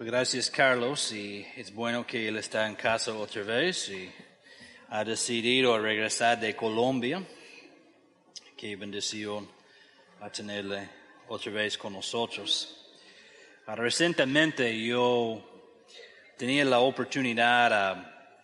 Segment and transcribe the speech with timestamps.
[0.00, 4.08] Gracias, Carlos, y es bueno que él está en casa otra vez y
[4.90, 7.20] ha decidido regresar de Colombia.
[8.56, 9.50] Qué bendición
[10.20, 10.88] a tenerle
[11.26, 12.94] otra vez con nosotros.
[13.66, 15.74] Ah, Recientemente yo
[16.36, 18.38] tenía la oportunidad a,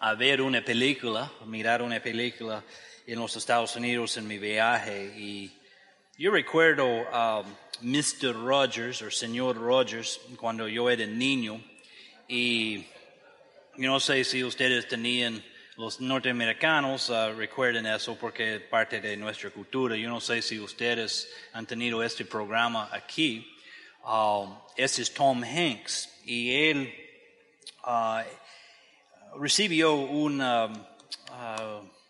[0.00, 2.64] a ver una película, a mirar una película
[3.06, 5.52] en los Estados Unidos en mi viaje y
[6.16, 7.44] yo recuerdo a
[7.82, 8.34] Mr.
[8.34, 11.60] Rogers o Señor Rogers cuando yo era niño
[12.28, 12.86] y
[13.76, 15.42] yo no sé si ustedes tenían,
[15.76, 19.96] los norteamericanos ah, recuerden eso porque es parte de nuestra cultura.
[19.96, 23.56] Yo no sé si ustedes han tenido este programa aquí.
[24.04, 26.94] Um, este es Tom Hanks y él
[27.84, 28.24] ah,
[29.40, 30.70] recibió una,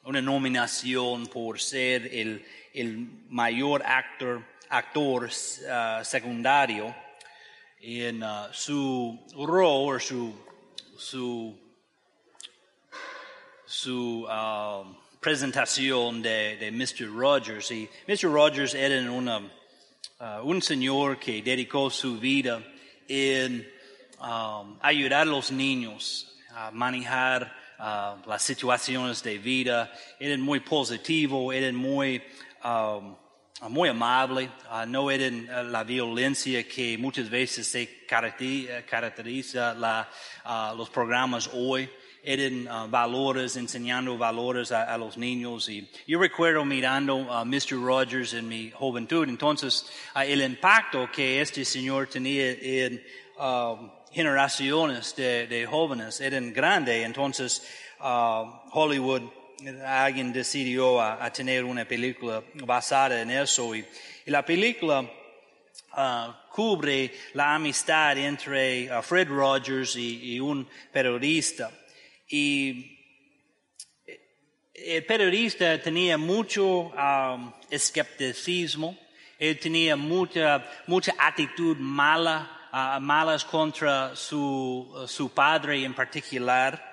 [0.04, 5.28] una nominación por ser el, el mayor actor, actor
[5.68, 6.94] ah, secundario
[7.78, 10.34] en ah, su rol o su,
[10.96, 11.58] su,
[13.66, 14.82] su ah,
[15.20, 17.14] presentación de, de Mr.
[17.14, 17.70] Rogers.
[17.70, 18.32] Y Mr.
[18.32, 19.42] Rogers era una,
[20.42, 22.62] un señor que dedicó su vida
[23.07, 23.70] en
[24.20, 27.60] um, ayudar a los niños a manejar
[28.26, 29.92] las situaciones de vida.
[30.18, 32.23] Eran muy positivo, eran muy,
[32.64, 33.16] um,
[33.68, 40.09] muy amable, ah, no eran ah, la violencia que muchas veces se eh, caracteriza la,
[40.45, 41.88] ah, los programas hoy.
[42.24, 45.69] Eran ah, valores, enseñando valores a, los niños.
[45.69, 47.82] Y yo recuerdo mirando a Mr.
[47.82, 53.02] Rogers en mi juventud, entonces ah, el impacto que este señor tenía en
[54.13, 57.02] generaciones de, jóvenes eran grande.
[57.02, 57.66] Entonces,
[58.01, 59.23] ah, Hollywood,
[59.87, 63.74] alguien decidió a, tener una película basada en eso.
[63.74, 63.85] Y,
[64.27, 65.09] la película
[65.93, 71.71] ah, cubre la amistad entre ah, Fred Rogers y, y un periodista.
[72.28, 72.99] Y
[74.75, 78.98] el periodista tenía mucho um, escepticismo,
[79.38, 86.92] él tenía mucha, mucha actitud mala, malas contra su, su padre en particular.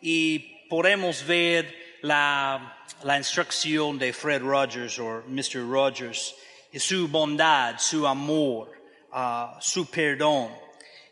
[0.00, 5.68] Y podemos ver la, la instrucción de Fred Rogers o Mr.
[5.68, 6.34] Rogers,
[6.74, 8.70] su bondad, su amor,
[9.12, 10.50] ah, su perdón.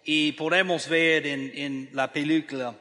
[0.05, 2.75] Y podemos ver en, en la película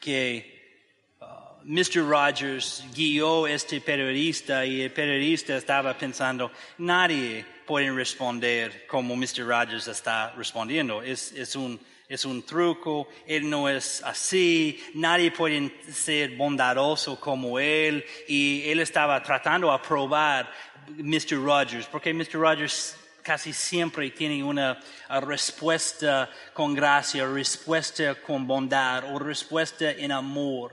[0.00, 0.84] que
[1.20, 1.24] uh,
[1.64, 2.06] Mr.
[2.06, 9.46] Rogers guió este periodista y el periodista estaba pensando, nadie puede responder como Mr.
[9.46, 11.02] Rogers está respondiendo.
[11.02, 17.58] Es, es, un, es un truco, él no es así, nadie puede ser bondadoso como
[17.58, 18.04] él.
[18.28, 20.50] Y él estaba tratando de probar
[20.88, 21.42] Mr.
[21.42, 22.34] Rogers, porque Mr.
[22.34, 24.78] Rogers casi siempre tiene una
[25.22, 30.72] respuesta con gracia, respuesta con bondad o respuesta en amor.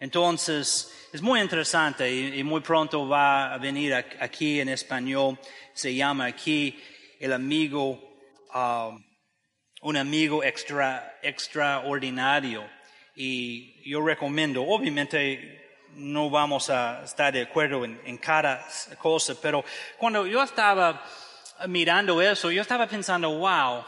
[0.00, 5.38] Entonces, es muy interesante y, muy pronto va a venir aquí en español.
[5.72, 6.76] Se llama aquí
[7.20, 8.16] el amigo,
[8.52, 9.00] um,
[9.84, 12.64] un amigo extra, extraordinario.
[13.14, 18.66] Y yo recomiendo, obviamente, no vamos a estar de acuerdo en, en cada
[18.98, 19.64] cosa, pero
[19.98, 21.04] cuando yo estaba
[21.68, 23.84] mirando eso, yo estaba pensando, wow,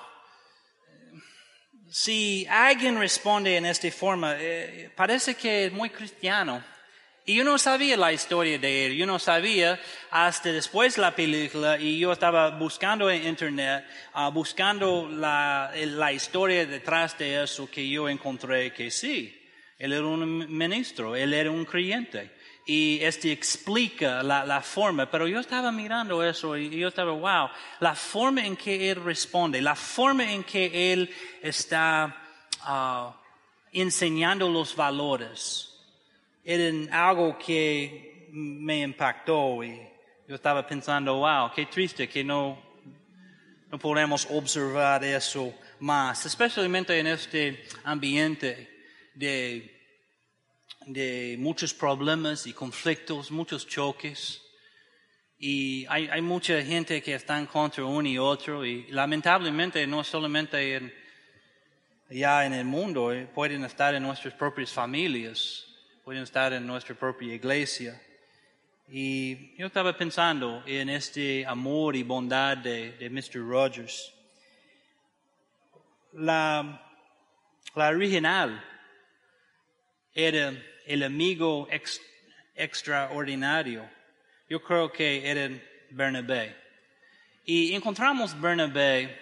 [1.91, 6.63] si alguien responde en esta forma, eh, parece que es muy cristiano.
[7.29, 9.81] Y yo no sabía la historia de él, yo no sabía
[10.13, 16.65] hasta después la película y yo estaba buscando en internet, ah, buscando la, la historia
[16.67, 19.45] detrás de eso que yo encontré que sí,
[19.77, 22.31] él era un ministro, él era un creyente.
[22.65, 27.49] Y este explica la, la forma, pero yo estaba mirando eso y yo estaba, wow,
[27.81, 31.13] la forma en que él responde, la forma en que él
[31.43, 32.17] está
[32.61, 33.21] ah,
[33.73, 35.73] enseñando los valores
[36.49, 39.81] eran algo que me impactó y
[40.29, 42.57] yo estaba pensando, wow, qué triste que no,
[43.69, 48.71] no podemos observar eso más, especialmente en este ambiente
[49.15, 49.77] de,
[50.87, 54.41] de muchos problemas y conflictos, muchos choques.
[55.39, 60.05] Y hay, hay mucha gente que está en contra uno y otro y lamentablemente no
[60.05, 60.95] solamente en,
[62.09, 65.67] ya en el mundo, eh, pueden estar en nuestras propias familias
[66.07, 68.01] pueden estar en nuestra propia iglesia.
[68.89, 73.45] Y yo estaba pensando en este amor y bondad de, de Mr.
[73.45, 74.15] Rogers.
[76.13, 76.81] La,
[77.75, 78.65] la original
[80.15, 80.53] era
[80.87, 82.01] el amigo ex-
[82.55, 83.91] extraordinario.
[84.49, 85.51] Yo creo que era
[85.91, 86.55] Bernabé.
[87.45, 89.19] Y encontramos Bernabé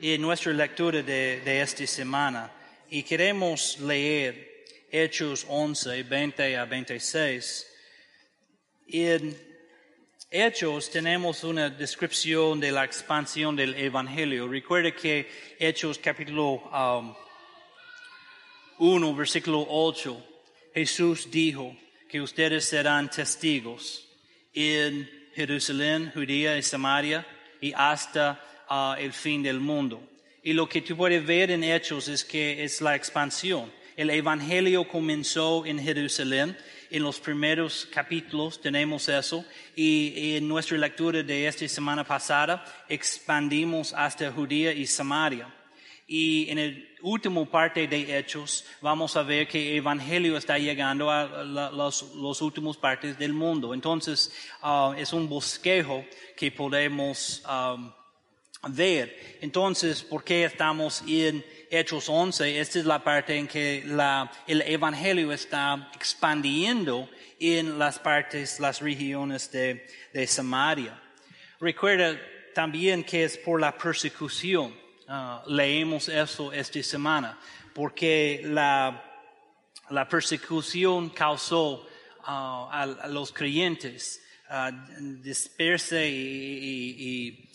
[0.00, 2.48] en nuestra lectura de, de esta semana
[2.88, 4.54] y queremos leer
[4.90, 7.66] Hechos 11, 20 a 26.
[8.88, 9.36] En
[10.30, 14.48] Hechos tenemos una descripción de la expansión del Evangelio.
[14.48, 15.28] Recuerde que
[15.58, 17.14] Hechos capítulo um,
[18.78, 20.24] 1, versículo 8,
[20.74, 21.76] Jesús dijo
[22.08, 24.06] que ustedes serán testigos
[24.52, 27.26] en Jerusalén, Judía y Samaria
[27.60, 28.40] y hasta
[28.70, 30.02] uh, el fin del mundo.
[30.42, 33.72] Y lo que tú puedes ver en Hechos es que es la expansión.
[33.96, 36.54] El Evangelio comenzó en Jerusalén.
[36.90, 39.42] En los primeros capítulos tenemos eso.
[39.74, 45.48] Y, en nuestra lectura de esta semana pasada expandimos hasta Judía y Samaria.
[46.06, 51.10] Y en el último parte de Hechos vamos a ver que el Evangelio está llegando
[51.10, 53.72] a los, últimos partes del mundo.
[53.72, 54.30] Entonces
[54.62, 56.04] uh, es un bosquejo
[56.36, 57.90] que podemos um,
[58.68, 59.38] ver.
[59.40, 62.60] Entonces, ¿por qué estamos en Hechos 11?
[62.60, 67.08] Esta es la parte en que la, el Evangelio está expandiendo
[67.38, 71.00] en las partes, las regiones de, de Samaria.
[71.60, 72.18] Recuerda
[72.54, 74.74] también que es por la persecución.
[75.08, 77.38] Ah, leemos eso esta semana,
[77.74, 79.04] porque la,
[79.90, 81.86] la persecución causó
[82.24, 84.20] ah, a, los creyentes
[84.50, 84.72] uh,
[85.94, 87.48] y,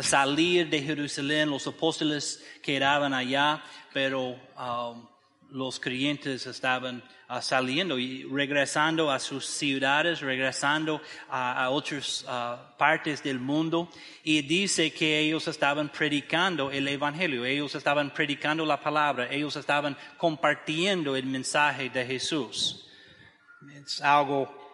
[0.00, 1.50] salir de Jerusalén.
[1.50, 3.62] Los apóstoles quedaban allá,
[3.92, 5.06] pero um,
[5.50, 13.22] los creyentes estaban uh, saliendo y regresando a sus ciudades, regresando a, otras uh, partes
[13.22, 13.88] del mundo.
[14.22, 19.96] Y dice que ellos estaban predicando el Evangelio, ellos estaban predicando la palabra, ellos estaban
[20.16, 22.86] compartiendo el mensaje de Jesús.
[23.74, 24.66] Es algo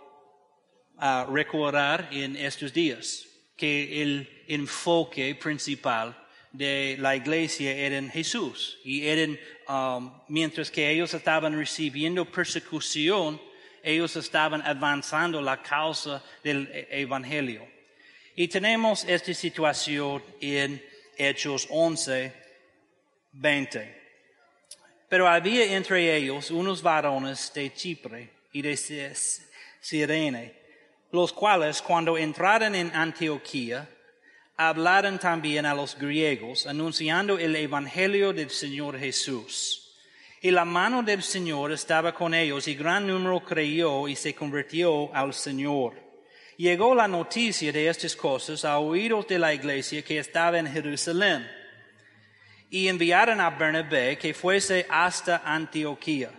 [0.98, 3.26] a recordar en estos días,
[3.56, 6.16] que el enfoque principal
[6.52, 9.38] de la iglesia era en Jesús y eran,
[9.68, 13.40] um, mientras que ellos estaban recibiendo persecución,
[13.82, 17.66] ellos estaban avanzando la causa del e-, evangelio.
[18.34, 20.82] Y tenemos esta situación en
[21.16, 22.32] Hechos 11,
[23.32, 24.02] 20.
[25.08, 28.76] Pero había entre ellos unos varones de Chipre y de
[29.80, 30.61] Sirene
[31.12, 33.88] los cuales cuando entraron en Antioquía,
[34.56, 39.78] hablaron también a los griegos, anunciando el Evangelio del Señor Jesús.
[40.40, 45.14] Y la mano del Señor estaba con ellos y gran número creyó y se convirtió
[45.14, 45.94] al Señor.
[46.56, 51.48] Llegó la noticia de estas cosas a oídos de la iglesia que estaba en Jerusalén.
[52.70, 56.30] Y enviaron a Bernabé que fuese hasta Antioquía.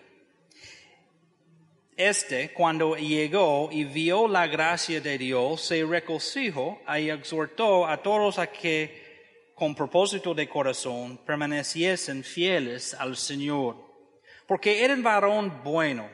[1.96, 8.40] Este, cuando llegó y vio la gracia de Dios, se regocijó y exhortó a todos
[8.40, 13.78] a que, con propósito de corazón, permaneciesen fieles al Señor.
[14.48, 16.10] Porque era un varón bueno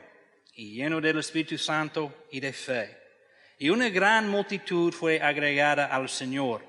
[0.54, 2.98] y lleno del Espíritu Santo y de fe.
[3.58, 6.62] Y una gran multitud fue agregada al Señor.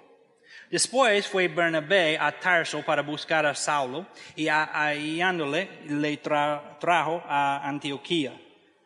[0.69, 8.40] Después fue Bernabé a Tarso para buscar a Saulo y hallándole le trajo a Antioquía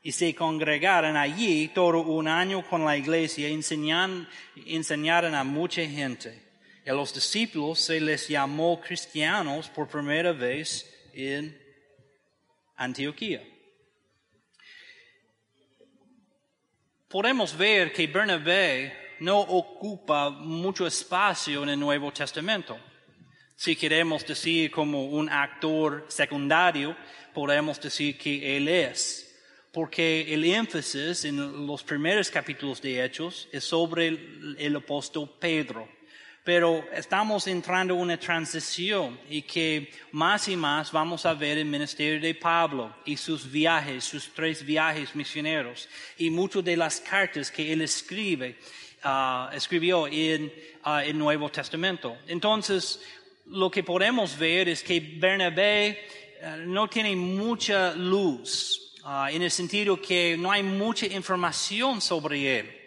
[0.05, 4.29] y se congregaron allí todo un año con la iglesia, enseñan,
[4.67, 6.43] enseñaron a mucha gente.
[6.85, 11.59] Y a los discípulos se les llamó cristianos por primera vez en
[12.75, 13.41] Antioquía.
[17.07, 22.77] Podemos ver que Bernabé no ocupa mucho espacio en el Nuevo Testamento.
[23.55, 26.95] Si queremos decir como un actor secundario,
[27.33, 29.24] podemos decir que él es
[29.75, 34.07] porque el énfasis en los primeros capítulos de Hechos es sobre
[34.57, 35.85] el, apóstol Pedro.
[36.45, 41.65] Pero estamos entrando en una transición y que más y más vamos a ver el
[41.65, 47.51] ministerio de Pablo y sus viajes, sus tres viajes misioneros y muchas de las cartas
[47.51, 48.55] que él escribe,
[49.03, 50.53] uh, escribió en
[50.85, 52.15] uh, el Nuevo Testamento.
[52.27, 53.01] Entonces,
[53.47, 56.07] lo que podemos ver es que Bernabé
[56.41, 62.59] uh, no tiene mucha luz Ah, en el sentido que no hay mucha información sobre
[62.59, 62.81] él.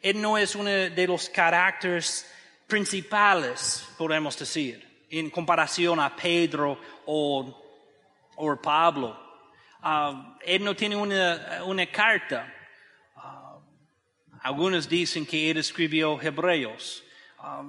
[0.00, 2.26] Él no es uno de los caracteres
[2.66, 7.62] principales, podemos decir, en comparación a Pedro o,
[8.36, 9.20] o Pablo.
[9.82, 12.50] Ah, él no tiene una, una carta.
[13.16, 13.58] Ah,
[14.40, 17.04] algunos dicen que él escribió Hebreos.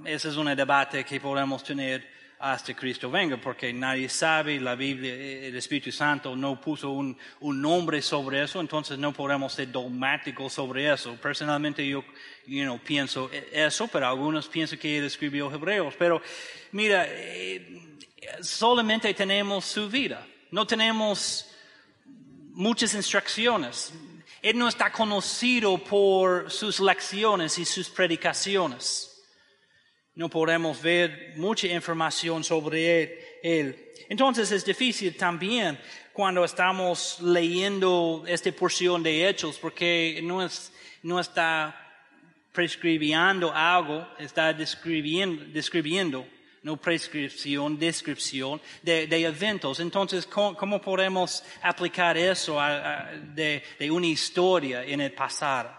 [0.06, 2.10] ese es un debate que podemos tener
[2.42, 8.02] hasta Cristo venga, porque nadie sabe, la Biblia, el Espíritu Santo no puso un, nombre
[8.02, 11.16] sobre eso, entonces no podemos ser dogmáticos sobre eso.
[11.22, 12.04] Personalmente yo
[12.84, 15.94] pienso eso, pero algunos piensan que él escribió Hebreos.
[16.00, 16.22] Pero
[16.72, 18.00] mira, eh,
[18.42, 21.48] solamente tenemos su vida, no tenemos
[22.54, 23.94] muchas instrucciones.
[24.42, 29.11] Él no está conocido por sus lecciones y sus predicaciones
[30.22, 33.92] no podemos ver mucha información sobre él.
[34.08, 35.80] Entonces es difícil también
[36.14, 41.76] cuando estamos leyendo esta porción de hechos porque no, es, no está
[42.52, 46.28] prescribiendo algo, está describiendo, describiendo
[46.62, 49.80] no prescripción, descripción de, eventos.
[49.80, 52.60] Entonces, ¿cómo, podemos aplicar eso
[53.34, 55.76] de, de una historia en el pasado?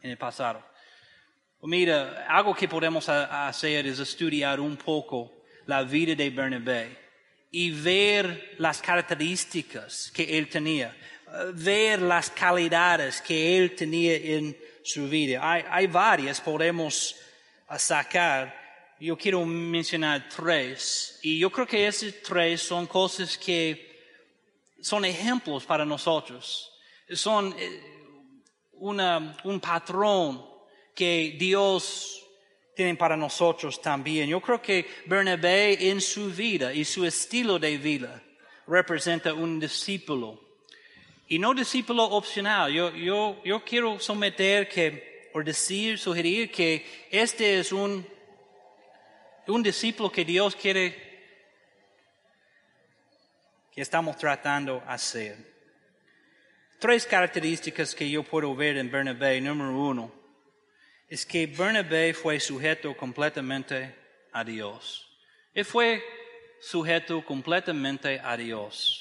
[0.00, 0.73] En el pasado.
[1.66, 5.32] Mira, algo que podemos hacer es estudiar un poco
[5.64, 6.98] la vida de Bernabé
[7.50, 10.94] y ver las características que él tenía,
[11.54, 15.40] ver las calidades que él tenía en su vida.
[15.42, 17.16] Hay, hay varias, podemos
[17.78, 18.54] sacar.
[19.00, 21.18] Yo quiero mencionar tres.
[21.22, 24.20] Y yo creo que esas tres son cosas que
[24.82, 26.70] son ejemplos para nosotros.
[27.08, 27.80] Son eh,
[28.72, 30.53] una, un patrón
[30.94, 32.24] que Dios
[32.74, 34.28] tiene para nosotros también.
[34.28, 38.22] Yo creo que Bernabé en su vida y su estilo de vida
[38.66, 40.40] representa un discípulo.
[41.28, 42.72] Y no discípulo opcional.
[42.72, 48.06] Yo, yo, yo quiero someter que, o decir, sugerir que este es un,
[49.46, 51.04] un discípulo que Dios quiere
[53.72, 55.54] que estamos tratando de hacer.
[56.78, 59.40] Tres características que yo puedo ver en Bernabé.
[59.40, 60.12] Número uno,
[61.14, 63.94] es que Bernabé fue sujeto completamente
[64.32, 65.06] a Dios.
[65.54, 66.02] Él fue
[66.60, 69.00] sujeto completamente a Dios.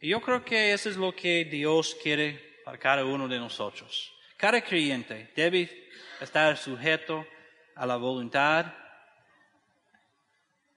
[0.00, 4.12] Y yo creo que eso es lo que Dios quiere para cada uno de nosotros.
[4.36, 7.26] Cada creyente debe estar sujeto
[7.74, 8.66] a la voluntad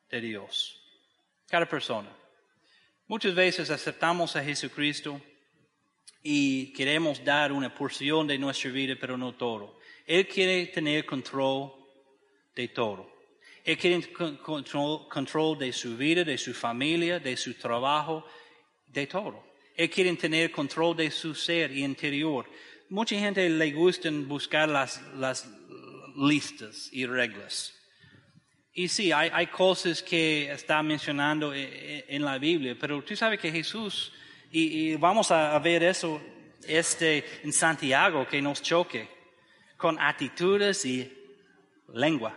[0.09, 0.81] de Dios.
[1.47, 2.09] Cada persona.
[3.05, 5.21] Muchas veces aceptamos a Jesucristo
[6.23, 9.77] y queremos dar una porción de nuestra vida, pero no todo.
[10.05, 11.73] Él quiere tener control
[12.55, 13.11] de todo.
[13.63, 18.23] Él quiere control, control de su vida, de su familia, de su trabajo,
[18.87, 19.43] de todo.
[19.75, 22.47] Él quiere tener control de su ser interior.
[22.89, 25.49] Mucha gente le gusta buscar las, las
[26.15, 27.73] listas y reglas.
[28.71, 33.15] Y sí, hay, hay, cosas que está mencionando e, e, en, la Biblia, pero tú
[33.15, 34.11] sabes que Jesús,
[34.51, 36.21] y, y vamos a ver eso
[36.67, 39.14] este, en Santiago, que nos choque
[39.77, 41.11] con actitudes y
[41.93, 42.35] lengua.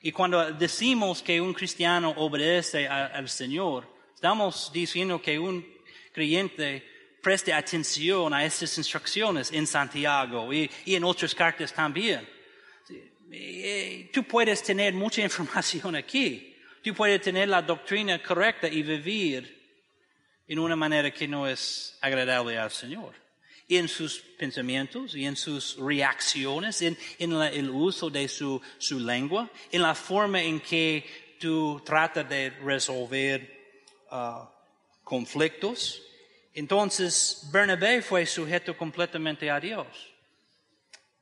[0.00, 5.66] Y cuando decimos que un cristiano obedece al Señor, estamos diciendo que un
[6.12, 6.84] creyente
[7.22, 12.28] preste atención a estas instrucciones en Santiago y, en otras cartas también.
[14.12, 16.56] Tú puedes tener mucha información aquí.
[16.82, 19.58] Tú puedes tener la doctrina correcta y vivir
[20.46, 23.27] en una manera que no es agradable al Señor
[23.68, 28.62] en sus pensamientos y en sus reacciones, en, el uso de su,
[28.98, 33.76] lengua, en la forma en que tú tratas de resolver
[34.10, 34.46] uh,
[35.04, 36.02] conflictos.
[36.54, 39.86] Entonces, Bernabé fue sujeto completamente a Dios.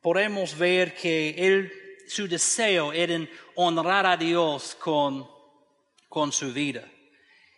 [0.00, 1.68] Podemos ver que
[2.06, 3.26] su deseo era
[3.56, 5.28] honrar a Dios con,
[6.08, 6.88] con su vida.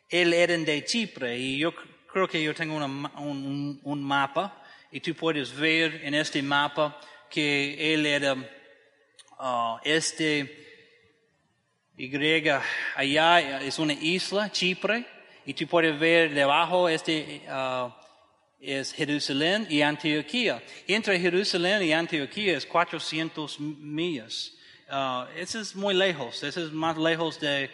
[0.08, 1.74] Él era de Chipre y yo
[2.10, 6.98] creo que yo tengo un, un mapa y tú puedes ver en este mapa
[7.30, 10.66] que él era uh, este
[11.96, 12.16] Y
[12.94, 15.04] allá es una isla, Chipre,
[15.44, 17.90] y tú puedes ver debajo este uh,
[18.60, 20.62] es Jerusalén y Antioquía.
[20.86, 24.54] Entre Jerusalén y Antioquía es 400 millas.
[24.90, 27.70] Uh, eso es muy lejos, eso es más lejos de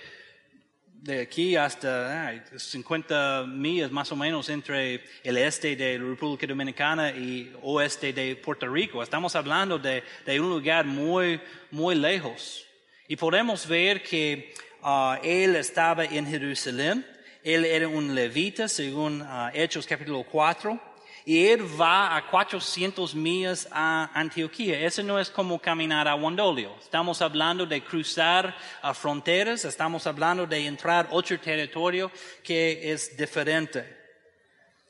[1.04, 7.11] de aquí hasta 50 millas más o menos entre el este de la República Dominicana
[7.11, 9.02] y oeste de Puerto Rico.
[9.02, 11.38] Estamos hablando de, de un lugar muy,
[11.70, 12.64] muy lejos.
[13.06, 17.04] Y podemos ver que uh, él estaba en Jerusalén.
[17.42, 20.94] Él era un levita, según uh, Hechos capítulo 4
[21.26, 24.81] y él va a 400 millas a Antioquía.
[24.81, 26.76] Eso no es como caminar a Wandolio.
[26.78, 32.11] Estamos hablando de cruzar a fronteras, estamos hablando de entrar otro territorio
[32.43, 34.02] que es diferente.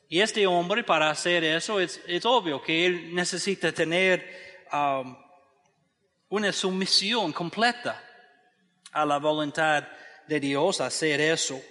[0.09, 5.15] Y este hombre, para hacer eso, es, es obvio que él necesita tener um,
[6.29, 8.03] una sumisión completa
[8.91, 9.87] a la voluntad
[10.27, 11.61] de Dios hacer eso.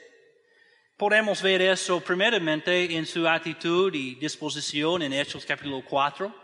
[1.04, 6.34] Podemos ver eso primeramente en su actitud y disposición en Hechos capítulo 4.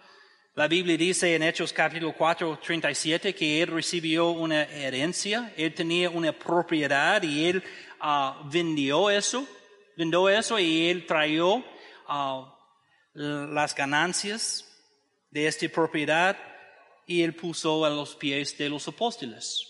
[0.54, 6.10] La Biblia dice en Hechos capítulo 4, 37 que él recibió una herencia, él tenía
[6.10, 7.64] una propiedad y él
[8.00, 9.48] ah, vendió eso,
[9.96, 11.64] vendió eso y él trajo
[12.06, 12.54] ah,
[13.14, 14.70] las ganancias
[15.30, 16.36] de esta propiedad
[17.06, 19.66] y él puso a los pies de los apóstoles.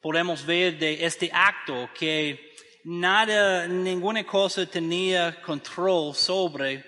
[0.00, 2.49] Podemos ver de este acto que
[2.84, 6.84] nada, ninguna cosa tenía control sobre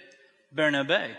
[0.50, 1.16] Bernabé.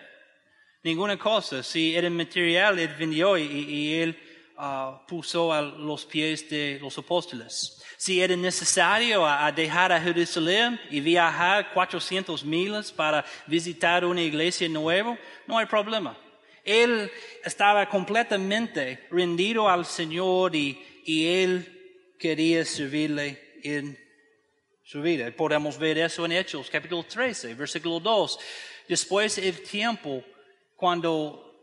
[0.84, 1.63] Ninguna cosa.
[1.63, 4.18] Si era material, él vendió y, él
[4.58, 7.82] uh, puso a los pies de los apóstoles.
[7.98, 9.25] Si era necesario
[9.56, 16.18] dejar a Jerusalén y viajar 400 millas para visitar una iglesia nueva, no hay problema.
[16.65, 17.10] Él
[17.46, 24.03] estaba completamente rendido al Señor y, y él quería servirle en
[24.84, 25.32] su vida.
[25.32, 28.40] Podemos ver eso en Hechos, capítulo 13, versículo 2.
[28.88, 30.24] Después el tiempo
[30.75, 31.54] cuando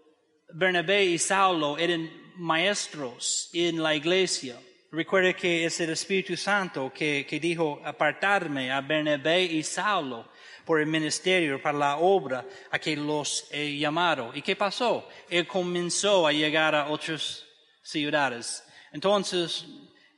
[0.53, 4.59] Bernabé y Saulo eran maestros en la iglesia.
[4.91, 10.31] Recuerde que es el Espíritu Santo que, dijo apartarme a Bernabé y Saulo
[10.65, 14.33] por el ministerio, para la obra a que los he llamado.
[14.35, 15.09] ¿Y qué pasó?
[15.29, 17.45] Él comenzó a llegar a otras
[17.83, 18.65] ciudades.
[18.93, 19.67] Entonces,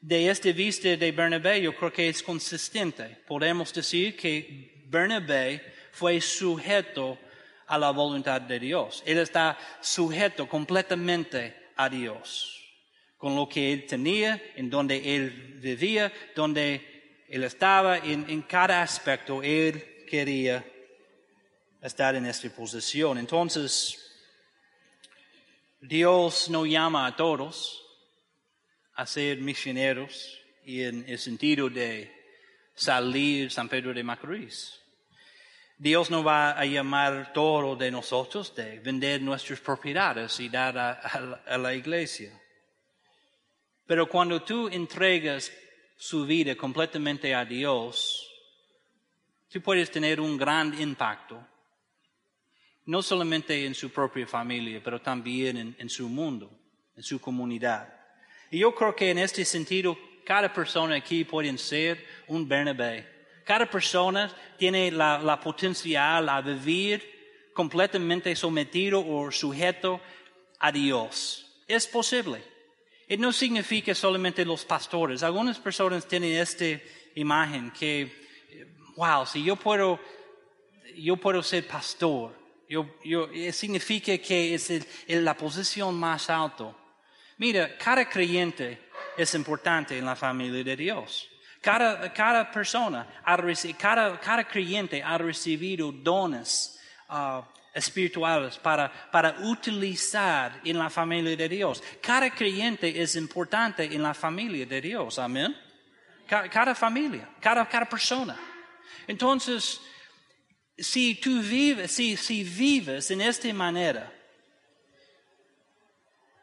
[0.03, 3.05] de este vista de Bernabé, yo creo que es consistente.
[3.27, 7.17] Podemos decir que Bernabé fue sujeto
[7.69, 9.03] a la voluntad de Dios.
[9.07, 12.59] Él está sujeto completamente a Dios.
[13.17, 18.83] Con lo que él tenía, en donde él vivía, donde él estaba, en, en cada
[18.83, 20.65] aspecto, él quería
[21.81, 23.19] estar en esta posición.
[23.19, 23.99] Entonces,
[25.81, 27.83] Dios no llama a todos
[28.95, 32.13] a ser misioneros y en el sentido de
[32.75, 34.79] salir San Pedro de Macorís.
[35.79, 41.59] Dios no va a llamar todo de nosotros de vender nuestras propiedades y dar a,
[41.59, 42.31] la iglesia.
[43.87, 45.51] Pero cuando tú entregas
[45.97, 48.29] su vida completamente a Dios,
[49.49, 51.45] tú puedes tener un gran impacto,
[52.87, 56.51] no solamente en su propia familia, pero también en su mundo,
[56.97, 58.02] en su comunidad.
[58.53, 63.09] Y yo creo que en este sentido, cada persona aquí puede ser un Bernabé.
[63.47, 70.03] Cada persona tiene la, la potencial a vivir completamente sometido o sujeto
[70.59, 71.63] a Dios.
[71.67, 72.45] Es posible.
[73.09, 75.23] Y no significa solamente los pastores.
[75.23, 76.79] Algunas personas tienen esta
[77.15, 78.13] imagen que,
[78.97, 79.99] wow, si yo puedo,
[80.95, 82.39] yo puedo ser pastor,
[82.69, 84.71] yo, yo, significa que es
[85.09, 86.77] la posición más alta.
[87.39, 91.29] Mira, cada creyente es importante en la familia de Dios.
[91.61, 93.07] Cada, persona,
[93.79, 97.41] cada, creyente ha recibido dones uh,
[97.73, 101.83] espirituales para, para utilizar en la familia de Dios.
[102.03, 105.21] Cada creyente es importante en la familia de Dios.
[105.21, 105.57] Amén.
[106.27, 108.37] Cada, cada familia, cada, cada persona.
[109.07, 109.81] Entonces,
[110.77, 114.13] si tú vives, si, si vives en esta manera,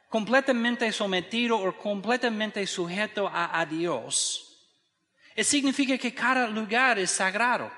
[0.10, 4.50] completamente sometido o completamente sujeto a, a Dios,
[5.38, 7.72] significa que cada lugar es sagrado.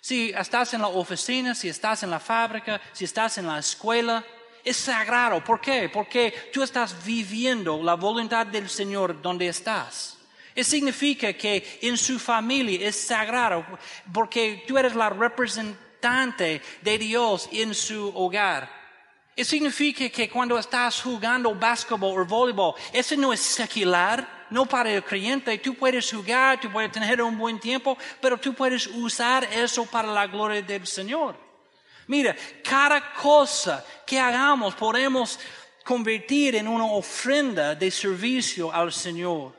[0.00, 4.24] Si estás en la oficina, si estás en la fábrica, si estás en la escuela,
[4.64, 5.42] es sagrado.
[5.42, 5.88] ¿Por qué?
[5.88, 10.18] Porque tú estás viviendo la voluntad del Señor donde estás.
[10.54, 13.64] Eso significa que en su familia es sagrado
[14.12, 18.77] porque tú eres la representante de Dios en su hogar.
[19.38, 24.90] Eso significa que cuando estás jugando básquetbol o voleibol, eso no es secular, no para
[24.90, 25.56] el creyente.
[25.58, 30.08] Tú puedes jugar, tú puedes tener un buen tiempo, pero tú puedes usar eso para
[30.08, 31.36] la gloria del Señor.
[32.08, 35.38] Mira, cada cosa que hagamos podemos
[35.84, 39.57] convertir en una ofrenda de servicio al Señor.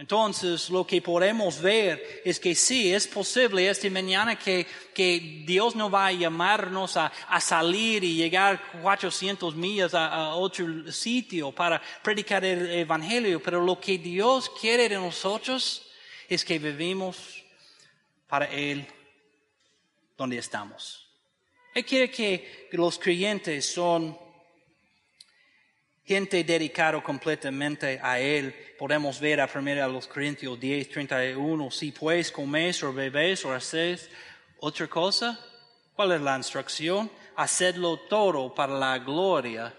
[0.00, 5.76] Entonces, lo que podemos ver es que sí, es posible esta mañana que, que Dios
[5.76, 11.52] no va a llamarnos a, a, salir y llegar 400 millas a, a, otro sitio
[11.52, 15.86] para predicar el Evangelio, pero lo que Dios quiere de nosotros
[16.30, 17.44] es que vivimos
[18.26, 18.86] para Él
[20.16, 21.10] donde estamos.
[21.74, 24.18] Él quiere que los creyentes son
[26.04, 28.54] gente dedicado completamente a Él.
[28.78, 33.52] Podemos ver a primera a los Corintios 10, 31, si pues coméis o bebéis o
[33.52, 34.08] hacéis
[34.58, 35.38] otra cosa,
[35.94, 37.10] ¿cuál es la instrucción?
[37.36, 39.74] Hacedlo todo para la gloria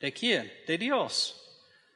[0.00, 0.52] de quién?
[0.66, 1.40] De Dios.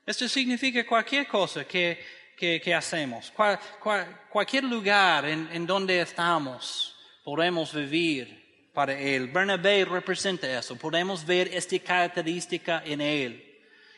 [0.06, 1.98] Esto significa cualquier cosa que,
[2.36, 3.30] ¿qué, qué hacemos?
[3.30, 9.28] Cual, cual, cualquier lugar en, en donde estamos, podemos vivir para Él.
[9.28, 10.76] Bernabé representa eso.
[10.76, 13.47] Podemos ver esta característica en Él.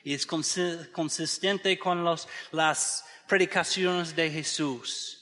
[0.03, 5.21] Y es consistente con las predicaciones de Jesús.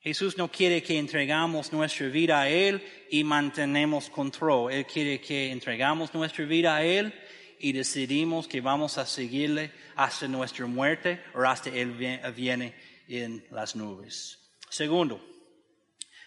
[0.00, 4.70] Jesús no quiere que entregamos nuestra vida a Él y mantenemos control.
[4.70, 7.14] Él quiere que entregamos nuestra vida a Él
[7.58, 11.92] y decidimos que vamos a seguirle hasta nuestra muerte o hasta Él
[12.36, 12.74] viene
[13.08, 14.38] en las nubes.
[14.68, 15.24] Segundo,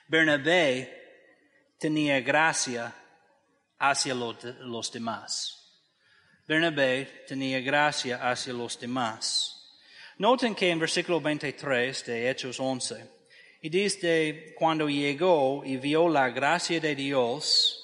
[0.08, 2.96] Bernabé tenía gracia
[3.78, 5.57] hacia los demás.
[6.48, 9.54] Bernabé tenía gracia hacia los demás.
[10.18, 13.06] Noten que en versículo 23 de Hechos 11,
[13.62, 17.84] y dice, cuando llegó y vio la gracia de Dios,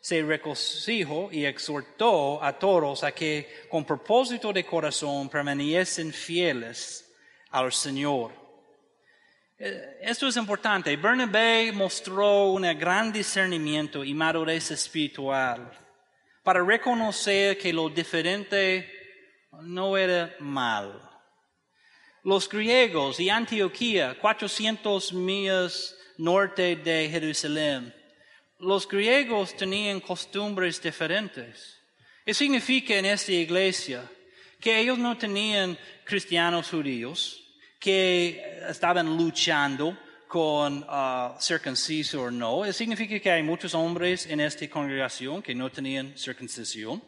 [0.00, 7.14] se regocijó y exhortó a todos a que con propósito de corazón permaneciesen fieles
[7.50, 8.32] al Señor.
[9.56, 10.96] Eh, esto es importante.
[10.96, 15.70] Bernabé mostró un gran discernimiento y madurez espiritual
[16.42, 18.90] para reconocer que lo diferente
[19.62, 21.00] no era mal.
[22.22, 27.94] Los griegos y Antioquía, 400 millas norte de Jerusalén,
[28.58, 31.78] los griegos tenían costumbres diferentes.
[32.26, 34.04] Eso significa en esta iglesia
[34.60, 37.42] que ellos no tenían cristianos judíos
[37.78, 39.96] que estaban luchando
[40.30, 42.72] con uh, circunciso o no.
[42.72, 47.02] Significa que hay muchos hombres en esta congregación que no tenían circuncisión.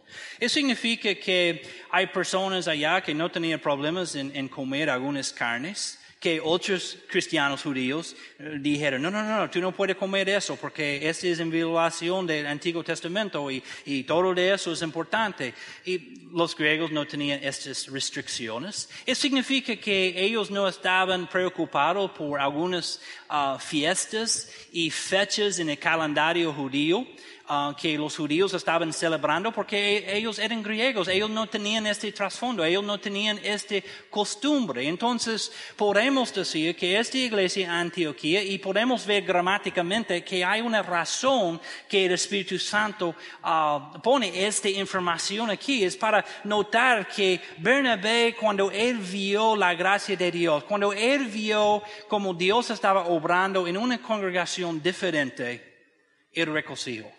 [0.45, 6.99] Significa que hay personas allá que no tenían problemas en comer algunas carnes que otros
[7.09, 11.41] cristianos judíos eh, dijeron, no, no, no, tú no puedes comer eso porque esta es
[11.41, 15.53] en violación del Antiguo Testamento y, y todo de eso es importante.
[15.85, 18.89] Y los griegos no tenían estas restricciones.
[19.05, 25.79] Eso significa que ellos no estaban preocupados por algunas uh, fiestas y fechas en el
[25.79, 27.05] calendario judío.
[27.49, 32.65] Ah, que los judíos estaban celebrando porque ellos eran griegos, ellos no tenían este trasfondo,
[32.65, 33.75] ellos no tenían esta
[34.11, 34.87] costumbre.
[34.87, 41.61] Entonces podemos decir que esta iglesia Antioquía y podemos ver gramáticamente que hay una razón
[41.89, 48.71] que el Espíritu Santo uh, pone esta información aquí, es para notar que Bernabé cuando
[48.71, 54.01] él vio la gracia de Dios, cuando él vio como Dios estaba obrando en una
[54.01, 55.89] congregación diferente,
[56.33, 57.11] el regocijo.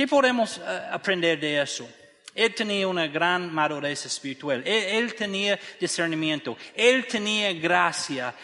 [0.00, 1.86] ¿Qué podemos eh, aprender de eso?
[2.34, 4.62] Él tenía una gran madurez espiritual.
[4.66, 6.56] Él, tenía discernimiento.
[6.74, 8.34] Él tenía gracia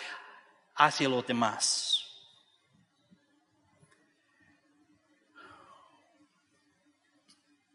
[0.74, 2.04] hacia los demás.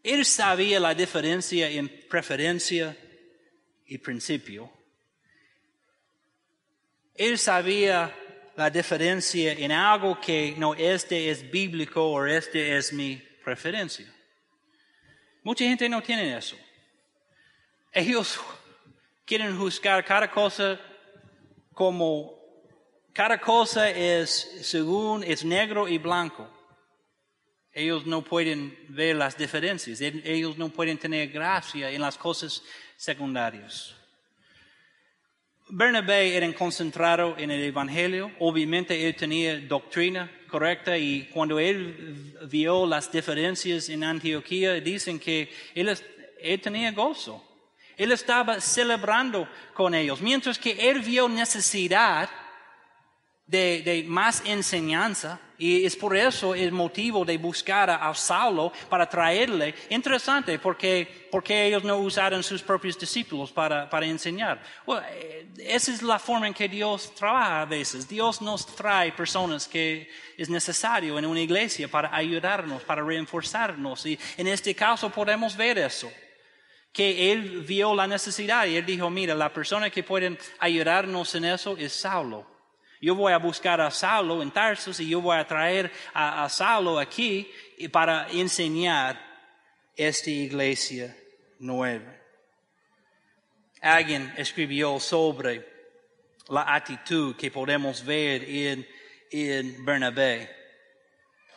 [0.03, 2.95] Él sabía la diferencia en preferencia
[3.87, 4.71] y principio.
[7.15, 8.15] Él sabía
[8.55, 14.11] la diferencia en algo que no este es bíblico o este es mi preferencia.
[15.43, 16.55] Mucha gente no tiene eso.
[17.91, 18.39] Ellos
[19.25, 20.79] quieren juzgar cada cosa
[21.73, 22.41] como
[23.13, 26.49] cada cosa es según es negro y blanco.
[27.73, 29.99] Ellos no pueden ver las diferencias.
[30.01, 32.63] Ellos no pueden tener gracia en las cosas
[32.95, 33.95] secundarias.
[35.69, 38.31] Bernabé era concentrado en el Evangelio.
[38.39, 45.49] Obviamente él tenía doctrina correcta y cuando él vio las diferencias en Antioquía, dicen que
[45.73, 45.97] él,
[46.39, 47.43] él tenía gozo.
[47.97, 52.29] Él estaba celebrando con ellos, mientras que él vio necesidad
[53.45, 59.07] de, de, más enseñanza y es por eso el motivo de buscar a, Saulo para
[59.07, 59.75] traerle.
[59.91, 64.59] Interesante, porque, porque ellos no usaron sus propios discípulos para, para enseñar.
[65.11, 68.09] Eh, esa es la forma en que Dios trabaja a veces.
[68.09, 74.03] Dios nos trae personas que es necesario en una iglesia para ayudarnos, para reforzarnos.
[74.07, 76.11] Y en este caso podemos ver eso
[76.91, 81.45] que él vio la necesidad y él dijo, mira, la persona que puede ayudarnos en
[81.45, 82.50] eso es Saulo.
[83.01, 86.99] Yo voy a buscar a Saulo en Tarsus y yo voy a traer a, Saulo
[86.99, 87.51] aquí
[87.91, 89.19] para enseñar
[89.95, 91.17] esta iglesia
[91.57, 92.15] nueva.
[93.81, 95.67] Alguien escribió sobre
[96.49, 98.87] la actitud que podemos ver en,
[99.31, 100.55] en Bernabé.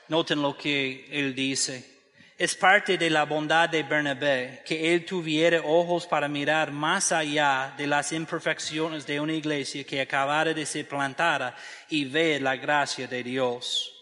[0.09, 1.93] Noten lo que él dice.
[2.37, 7.73] Es parte de la bondad de Bernabé que él tuviera ojos para mirar más allá
[7.77, 11.55] de las imperfecciones de una iglesia que acabara de ser plantada
[11.88, 13.92] y ver la gracia de Dios.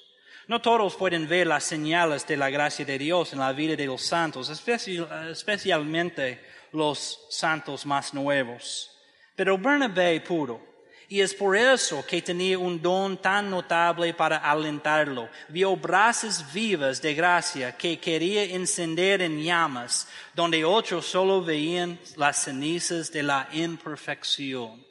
[0.49, 3.85] No todos pueden ver las señales de la gracia de Dios en la vida de
[3.85, 6.40] los santos, especialmente
[6.73, 8.99] los santos más nuevos.
[9.37, 10.72] Pero Bernabé pudo.
[11.12, 15.29] Y es por eso que tenía un don tan notable para alentarlo.
[15.51, 22.44] Vio brasas vivas de gracia que quería encender en llamas, donde otros solo veían las
[22.44, 24.83] cenizas de la imperfección.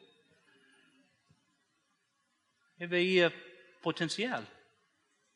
[2.78, 3.34] Él veía
[3.82, 4.48] potencial.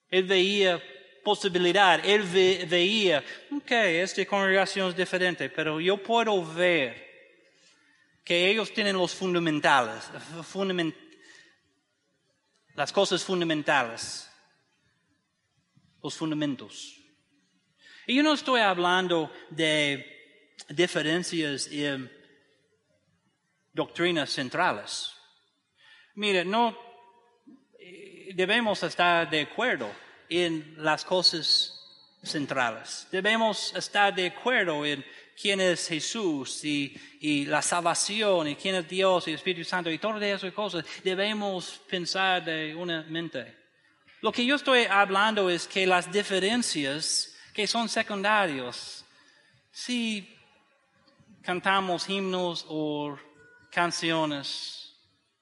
[0.07, 0.79] Él veía
[1.23, 1.99] posibilidad.
[2.05, 2.21] Él
[2.69, 7.04] veía, ok, esta congregación es diferente, pero yo puedo ver
[8.25, 10.09] que ellos tienen los fundamentales,
[12.73, 14.27] las cosas fundamentales,
[16.01, 16.99] los fundamentos.
[18.07, 22.11] Y yo no estoy hablando de diferencias en
[23.71, 25.13] doctrinas centrales.
[26.15, 26.75] Mire, no
[27.79, 29.91] eh, debemos estar de acuerdo
[30.29, 31.74] en las cosas
[32.25, 33.07] centrales.
[33.11, 35.05] Debemos estar de acuerdo en
[35.39, 36.95] quién es Jesús y,
[37.45, 41.81] la salvación y quién es Dios y el Espíritu Santo y todas esas cosas, debemos
[41.89, 43.55] pensar de una mente.
[44.21, 49.03] Lo que yo estoy hablando es que las diferencias que son secundarios,
[49.71, 50.35] si
[51.41, 53.17] cantamos himnos o
[53.71, 54.93] canciones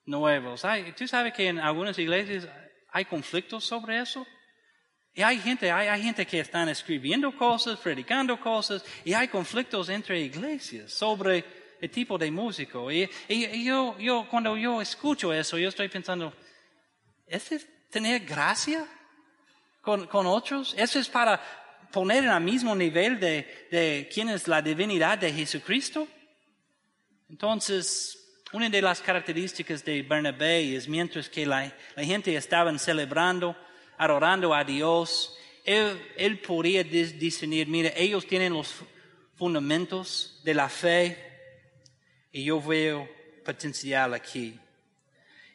[0.06, 0.63] nuevos,
[0.98, 2.48] tú sabes que en algunas iglesias
[2.91, 4.26] hay conflictos sobre eso.
[5.15, 10.19] Y hay gente, hay, gente que están escribiendo cosas, predicando cosas, y hay conflictos entre
[10.19, 11.45] iglesias sobre
[11.80, 12.91] el tipo de músico.
[12.91, 13.08] Y,
[13.63, 16.34] yo, yo, cuando yo escucho eso, yo estoy pensando,
[17.28, 18.88] ¿eso es tener gracia
[19.82, 20.73] con, con otros?
[20.76, 21.39] ¿Eso es para
[21.91, 26.08] poner en el mismo nivel de, de quién es la divinidad de Jesucristo?
[27.30, 28.17] Entonces,
[28.52, 33.56] una de las características de Bernabé es mientras que la, la gente estaban celebrando,
[33.97, 38.75] adorando a Dios, él, podría discernir, mire, ellos tienen los
[39.36, 41.17] fundamentos de la fe
[42.32, 43.10] y yo veo
[43.45, 44.60] potencial aquí.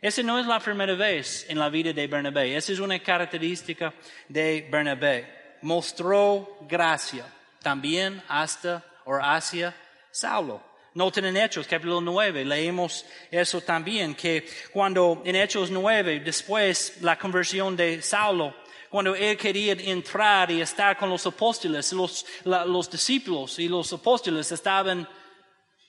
[0.00, 3.92] Esa no es la primera vez en la vida de Bernabé, esa es una característica
[4.28, 5.56] de Bernabé.
[5.62, 7.26] Mostró gracia
[7.60, 9.74] también hasta o hacia
[10.10, 10.67] Saulo.
[10.98, 17.16] Noten en Hechos capítulo 9, leemos eso también, que cuando en Hechos 9, después la
[17.16, 18.52] conversión de Saulo,
[18.90, 24.50] cuando él quería entrar y estar con los apóstoles, los, los discípulos y los apóstoles
[24.50, 25.08] estaban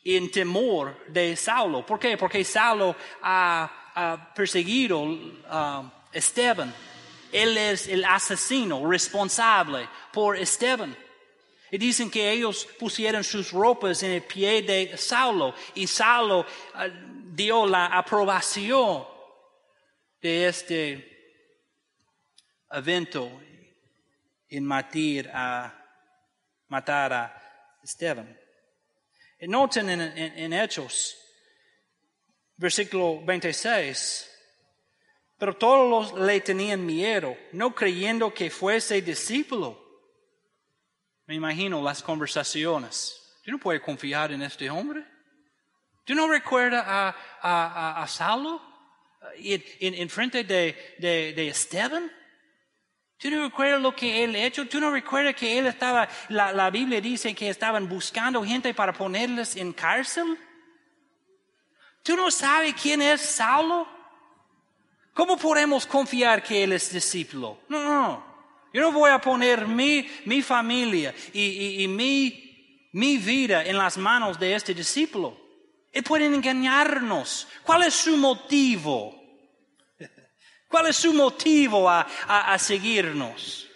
[0.04, 1.84] en temor de Saulo.
[1.84, 2.16] ¿Por qué?
[2.16, 5.08] Porque Saulo ha, perseguido
[5.50, 6.72] a Esteban.
[7.32, 10.96] Él es el asesino responsable por Esteban.
[11.72, 16.88] Y dicen que ellos pusieron sus ropas en el pie de Saulo y Saulo ah,
[16.88, 19.06] dio la aprobación
[20.22, 21.46] de este
[22.72, 23.32] evento
[24.50, 25.86] en matar a,
[26.68, 28.38] matar a Esteban.
[29.40, 31.18] Y noten en, en Hechos,
[32.58, 34.30] versículo 26,
[35.38, 39.89] pero todos le tenían miedo, no creyendo que fuese discípulo.
[41.30, 43.38] Me imagino las conversaciones.
[43.46, 45.06] ¿Tú no puedes confiar en este hombre?
[46.04, 48.60] ¿Tú no recuerdas a, a, a, Saulo
[49.36, 52.12] en, en, frente de, de, de, Esteban?
[53.20, 54.68] ¿Tú no recuerdas lo que él ha hecho?
[54.68, 58.92] ¿Tú no recuerdas que él estaba, la, la Biblia dice que estaban buscando gente para
[58.92, 60.36] ponerles en cárcel?
[62.02, 63.88] ¿Tú no sabes quién es Saulo?
[65.14, 67.60] ¿Cómo podemos confiar que él es discípulo?
[67.70, 68.29] No, no.
[68.74, 73.98] Yo no voy a poner mi, mi familia y, y, mi, mi vida en las
[73.98, 75.38] manos de este discípulo.
[75.92, 77.48] Y pueden engañarnos.
[77.64, 79.16] ¿Cuál es su motivo?
[80.68, 83.68] ¿Cuál es su motivo a, a, a seguirnos?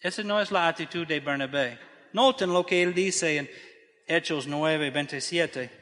[0.00, 1.78] Esa no es la actitud de Bernabé.
[2.14, 3.50] Noten lo que él dice en
[4.06, 5.81] Hechos 9, 27.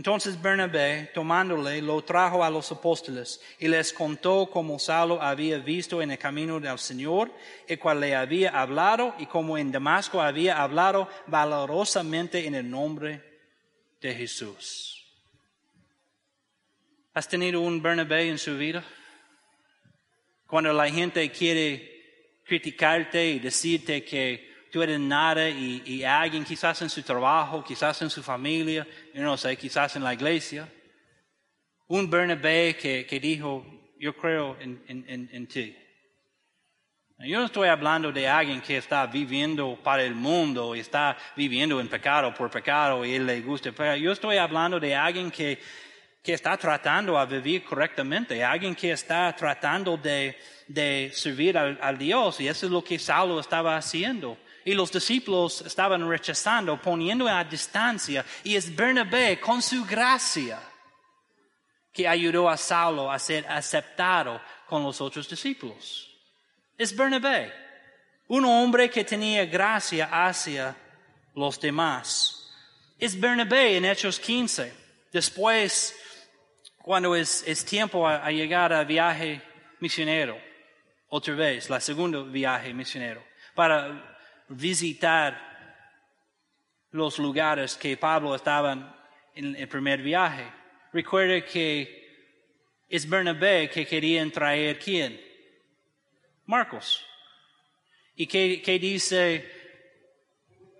[0.00, 6.00] Entonces Bernabé, tomándole, lo trajo a los apóstoles y les contó cómo Saulo había visto
[6.00, 7.30] en el camino del Señor,
[7.68, 13.22] el cual le había hablado y cómo en Damasco había hablado valorosamente en el nombre
[14.00, 15.04] de Jesús.
[17.12, 18.82] ¿Has tenido un Bernabé en su vida?
[20.46, 26.90] Cuando la gente quiere criticarte y decirte que tú eres nada y, alguien quizás en
[26.90, 30.68] su trabajo, quizás en su familia, no sé, quizás en la iglesia.
[31.88, 33.64] Un Bernabé que, que dijo,
[33.98, 35.76] yo creo en, en, en, ti.
[37.18, 41.78] Yo no estoy hablando de alguien que está viviendo para el mundo y está viviendo
[41.80, 45.58] en pecado por pecado y él le gusta Yo estoy hablando de alguien que,
[46.22, 51.98] que está tratando a vivir correctamente, alguien que está tratando de, de servir al, al
[51.98, 54.38] Dios y eso es lo que Saulo estaba haciendo.
[54.64, 60.60] Y los discípulos estaban rechazando, poniendo a distancia, y es Bernabé con su gracia
[61.92, 66.08] que ayudó a Saulo a ser aceptado con los otros discípulos.
[66.76, 67.52] Es Bernabé,
[68.28, 70.76] un hombre que tenía gracia hacia
[71.34, 72.48] los demás.
[72.98, 74.72] Es Bernabé en Hechos 15.
[75.12, 75.96] Después,
[76.82, 79.42] cuando es, tiempo a, a llegar al viaje
[79.80, 80.38] misionero,
[81.08, 84.09] otra vez, la segunda viaje misionero, para
[84.50, 85.48] visitar
[86.90, 88.72] los lugares que Pablo estaba
[89.34, 90.44] en el primer viaje.
[90.92, 92.00] Recuerde que
[92.88, 95.20] es Bernabé que querían traer quién?
[96.46, 97.06] Marcos.
[98.16, 99.48] ¿Y qué, dice?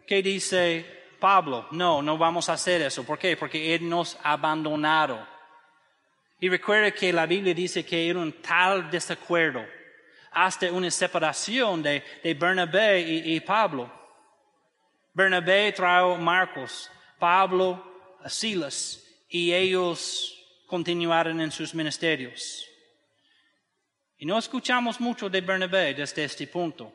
[0.06, 0.84] ¿Qué dice
[1.20, 1.68] Pablo?
[1.70, 3.04] No, no vamos a hacer eso.
[3.04, 3.36] ¿Por qué?
[3.36, 5.24] Porque Él nos abandonaron.
[6.40, 9.64] Y recuerde que la Biblia dice que era un tal desacuerdo
[10.30, 13.90] hasta una separación de, de Bernabé y, Pablo.
[15.12, 17.84] Bernabé trajo Marcos, Pablo
[18.26, 22.66] Silas y ellos continuaron en sus ministerios.
[24.18, 26.92] Y no escuchamos mucho de Bernabé desde este punto,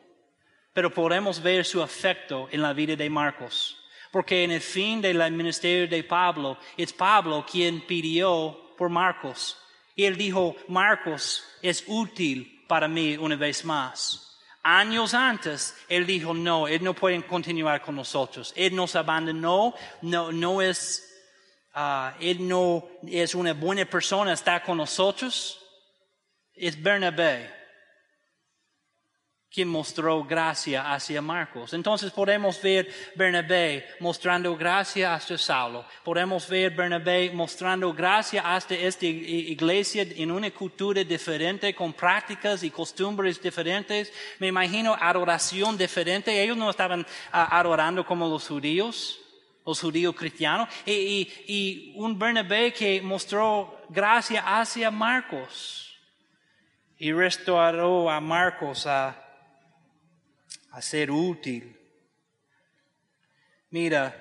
[0.72, 3.76] pero podemos ver su efecto en la vida de Marcos,
[4.12, 9.58] porque en el fin del ministerio de Pablo, es Pablo quien pidió por Marcos.
[9.94, 14.38] Y él dijo, Marcos es útil para mí una vez más.
[14.62, 18.52] Años antes, Él dijo, no, Él no puede continuar con nosotros.
[18.56, 21.08] Él nos abandonó, no, no es,
[21.74, 25.62] uh, Él no es una buena persona, está con nosotros.
[26.52, 27.55] Es Bernabé
[29.56, 31.72] quien mostró gracia hacia Marcos.
[31.72, 35.86] Entonces podemos ver Bernabé mostrando gracia hacia Saulo.
[36.04, 42.70] Podemos ver Bernabé mostrando gracia hacia esta iglesia en una cultura diferente, con prácticas y
[42.70, 44.12] costumbres diferentes.
[44.40, 46.38] Me imagino adoración diferente.
[46.42, 49.20] Ellos no estaban ah, adorando como los judíos
[49.64, 55.92] los judíos cristianos, y, y, un Bernabé que mostró gracia hacia Marcos
[56.98, 59.25] y restauró a Marcos a,
[60.76, 61.74] a ser útil.
[63.70, 64.14] Mira,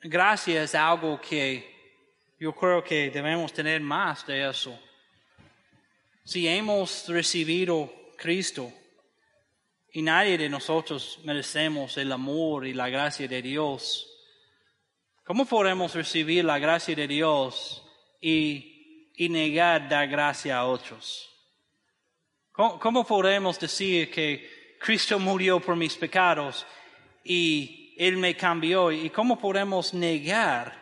[0.00, 1.68] gracia es algo que
[2.38, 4.78] yo creo que debemos tener más de eso.
[6.22, 8.72] Si hemos recibido Cristo
[9.92, 14.06] y nadie de nosotros merecemos el amor y la gracia de Dios,
[15.24, 17.84] ¿cómo podemos recibir la gracia de Dios
[18.20, 21.28] y, y negar dar gracia a otros?
[22.52, 26.66] ¿Cómo, ¿Cómo podemos decir que Cristo murió por mis pecados
[27.22, 28.90] y Él me cambió.
[28.90, 30.74] ¿Y cómo podemos negar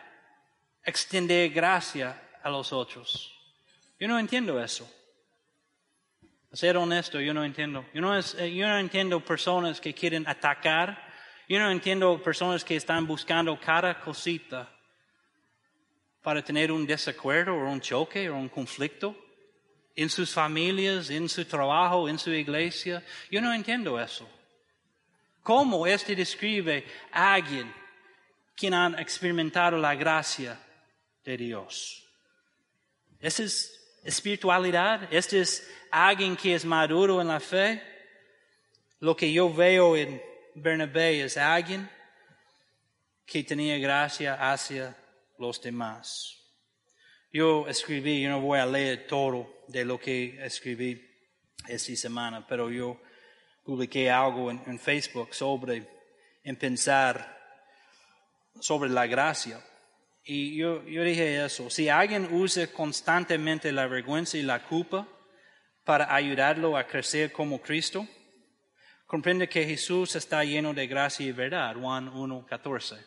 [0.85, 3.29] extender gracia a los otros?
[3.99, 4.89] Yo no entiendo eso.
[6.49, 7.85] A ser honesto, yo no entiendo.
[7.93, 11.05] Yo no, eh, yo no entiendo personas que quieren atacar.
[11.49, 14.69] Yo no entiendo personas que están buscando cada cosita
[16.23, 19.13] para tener un desacuerdo o un choque o un conflicto
[19.95, 23.03] en sus familias, en su trabajo, en su iglesia.
[23.29, 24.27] Yo no entiendo eso.
[25.43, 27.73] ¿Cómo este describe a alguien
[28.55, 30.59] quien ha experimentado la gracia
[31.23, 32.07] de Dios?
[33.19, 35.11] ¿Esa es espiritualidad?
[35.11, 37.81] ¿Este es alguien que es maduro en la fe?
[38.99, 40.21] Lo que yo veo en
[40.55, 41.89] Bernabé es alguien
[43.25, 44.95] que tenía gracia hacia
[45.37, 46.38] los demás.
[47.31, 50.99] Yo escribí, yo no voy a leer todo de lo que escribí
[51.67, 52.99] esta semana, pero yo
[53.63, 55.87] publiqué algo en, Facebook sobre,
[56.43, 57.37] en pensar
[58.59, 59.63] sobre la gracia.
[60.23, 65.07] Y yo, yo dije eso, si alguien usa constantemente la vergüenza y la culpa
[65.83, 68.07] para ayudarlo a crecer como Cristo,
[69.05, 73.05] comprende que Jesús está lleno de gracia y verdad, Juan 1.14.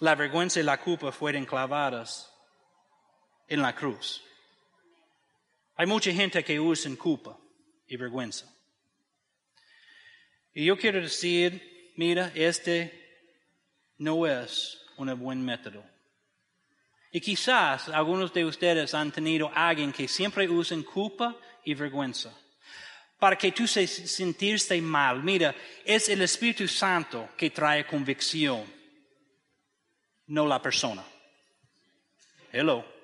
[0.00, 2.34] La vergüenza y la culpa fueron clavadas
[3.48, 4.22] en la cruz.
[5.76, 7.38] Hay mucha gente que usa culpa
[7.86, 8.46] y vergüenza.
[10.52, 12.92] Y yo quiero decir, mira, este
[13.98, 15.84] no es un buen método.
[17.10, 22.36] Y quizás algunos de ustedes han tenido alguien que siempre usa culpa y vergüenza.
[23.18, 25.22] Para que tú se sentirse mal.
[25.22, 28.64] Mira, es el Espíritu Santo que trae convicción,
[30.26, 31.04] no la persona.
[32.52, 32.97] Hello.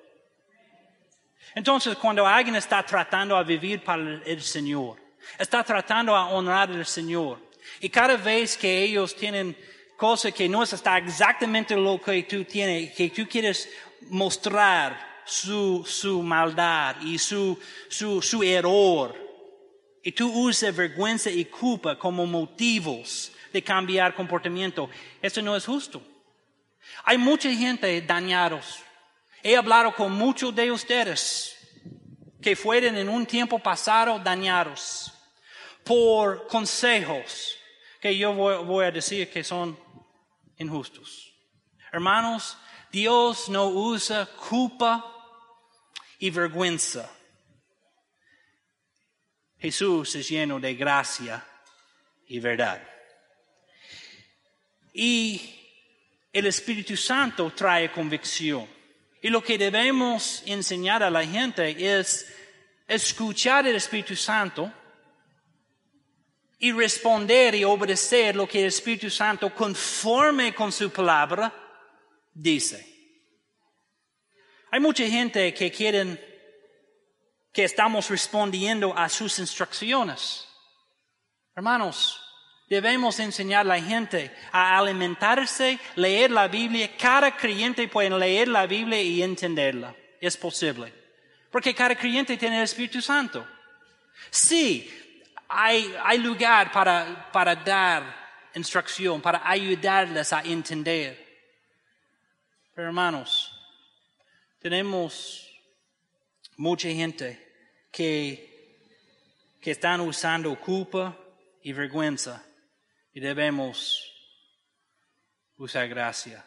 [1.55, 4.97] Entonces, cuando alguien está tratando a vivir para el Señor,
[5.39, 7.39] está tratando a honrar al Señor,
[7.79, 9.57] y cada vez que ellos tienen
[9.95, 13.69] cosas que no está exactamente lo que tú tienes, que tú quieres
[14.09, 19.15] mostrar su, su maldad y su, su, su error,
[20.03, 24.89] y tú usas vergüenza y culpa como motivos de cambiar comportamiento.
[25.21, 25.99] Eso no es justo.
[27.05, 28.84] Hay mucha gente dañados.
[29.47, 31.55] He hablado con muchos de ustedes
[32.41, 35.13] que fueron en un tiempo pasado dañados
[35.83, 37.55] por consejos
[38.01, 39.79] que yo voy, a decir que son
[40.57, 41.31] injustos.
[41.91, 42.57] Hermanos,
[42.91, 45.13] Dios no usa culpa
[46.17, 47.07] y vergüenza.
[49.59, 51.45] Jesús es lleno de gracia
[52.25, 52.81] y verdad.
[54.91, 55.55] Y
[56.33, 58.74] el Espíritu Santo trae convicción.
[59.25, 62.31] Y lo que debemos enseñar a la gente es
[62.87, 64.71] escuchar el Espíritu Santo
[66.59, 71.51] y responder y obedecer lo que el Espíritu Santo conforme con su palabra
[72.35, 72.85] dice.
[74.69, 76.23] Hay mucha gente que quieren
[77.51, 80.47] que estamos respondiendo a sus instrucciones.
[81.55, 82.24] Hermanos,
[82.69, 86.95] debemos enseñar a la gente a alimentarse, leer la Biblia.
[86.97, 89.95] Cada creyente puede leer la Biblia y entenderla.
[90.19, 90.93] Es posible.
[91.51, 93.45] Porque cada creyente tiene el Espíritu Santo.
[94.29, 94.89] Sí,
[95.47, 101.23] hay, lugar para, para dar instrucción, para ayudarles a entender.
[102.73, 103.51] Pero hermanos,
[104.59, 105.49] tenemos
[106.57, 107.41] mucha gente
[107.91, 108.79] que,
[109.61, 111.15] que están usando culpa
[111.61, 112.43] y vergüenza
[113.15, 114.13] y debemos
[115.57, 116.45] usar gracia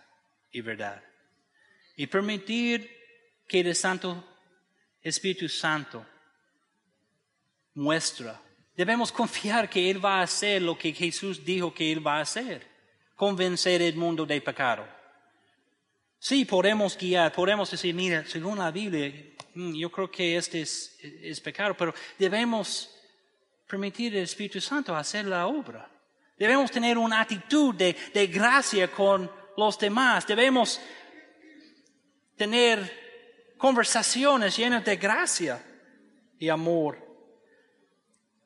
[0.52, 1.02] y verdad.
[1.96, 2.88] Y permitir
[3.48, 4.24] que el Santo
[5.02, 6.06] Espíritu Santo
[7.74, 8.40] muestra
[8.78, 12.20] Debemos confiar que Él va a hacer lo que Jesús dijo que Él va a
[12.20, 12.64] hacer,
[13.16, 14.86] convencer el mundo de pecado.
[16.16, 19.12] Sí, podemos guiar, podemos decir, mira, según la Biblia,
[19.54, 22.88] mm, yo creo que este es, es pecado, pero debemos
[23.66, 25.90] permitir al Espíritu Santo hacer la obra.
[26.38, 30.26] Debemos tener una actitud de, de gracia con los demás.
[30.26, 30.80] Debemos
[32.36, 35.62] tener conversaciones llenas de gracia
[36.38, 37.08] y amor.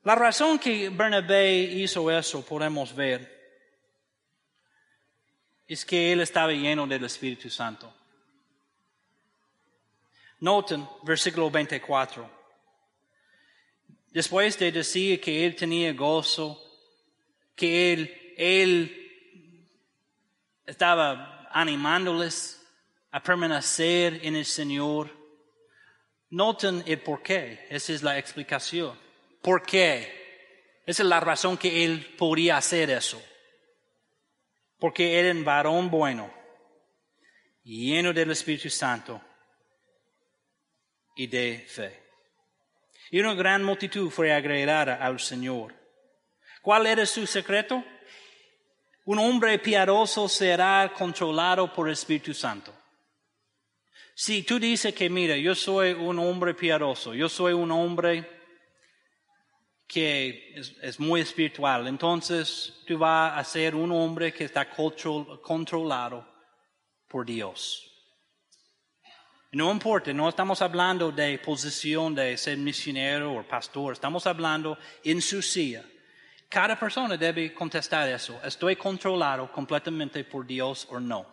[0.05, 3.31] La razón que Bernabé hizo eso, podemos ver,
[5.69, 7.93] es que él estaba lleno del Espíritu Santo.
[10.41, 12.29] Noten versículo 24.
[14.11, 16.72] Después de decir que él tenía gozo,
[17.55, 19.69] que él, él
[20.67, 22.63] estaba animándoles
[23.11, 25.11] a permanecer en el Señor,
[26.31, 27.67] noten el por qué.
[27.69, 28.99] Esa es la explicación.
[29.43, 30.81] ¿Por qué?
[30.87, 33.23] Esa es la razón que él podría hacer eso.
[34.79, 36.33] Porque era un varón bueno,
[37.63, 39.21] lleno del Espíritu Santo
[41.15, 42.03] y de fe.
[43.11, 45.82] Y una gran multitud fue agregada al Señor.
[46.63, 47.85] ¿Cuál era su secreto?
[49.05, 52.73] Un hombre piadoso será controlado por el Espíritu Santo.
[54.15, 58.43] Si tú dices que, mira, yo soy un hombre piadoso, yo soy un hombre
[59.89, 61.89] que es, muy espiritual.
[61.89, 66.27] Entonces tú vas a ser un hombre que está controlado
[67.09, 67.89] por Dios.
[69.51, 75.21] No importa, no estamos hablando de posición de ser misionero o pastor, estamos hablando en
[75.21, 75.85] su silla.
[76.53, 78.39] Cada persona debe contestar eso.
[78.45, 81.25] ¿Estoy controlado completamente por Dios o no?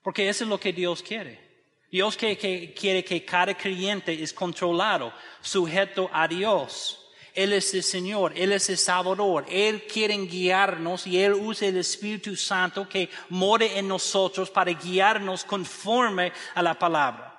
[0.00, 1.64] Porque eso es lo que Dios quiere.
[1.90, 7.10] Dios quiere que cada creyente es controlado, sujeto a Dios.
[7.34, 11.78] Él es el Señor, Él es el Salvador, Él quiere guiarnos y Él usa el
[11.78, 17.32] Espíritu Santo que more en nosotros para guiarnos conforme a la palabra.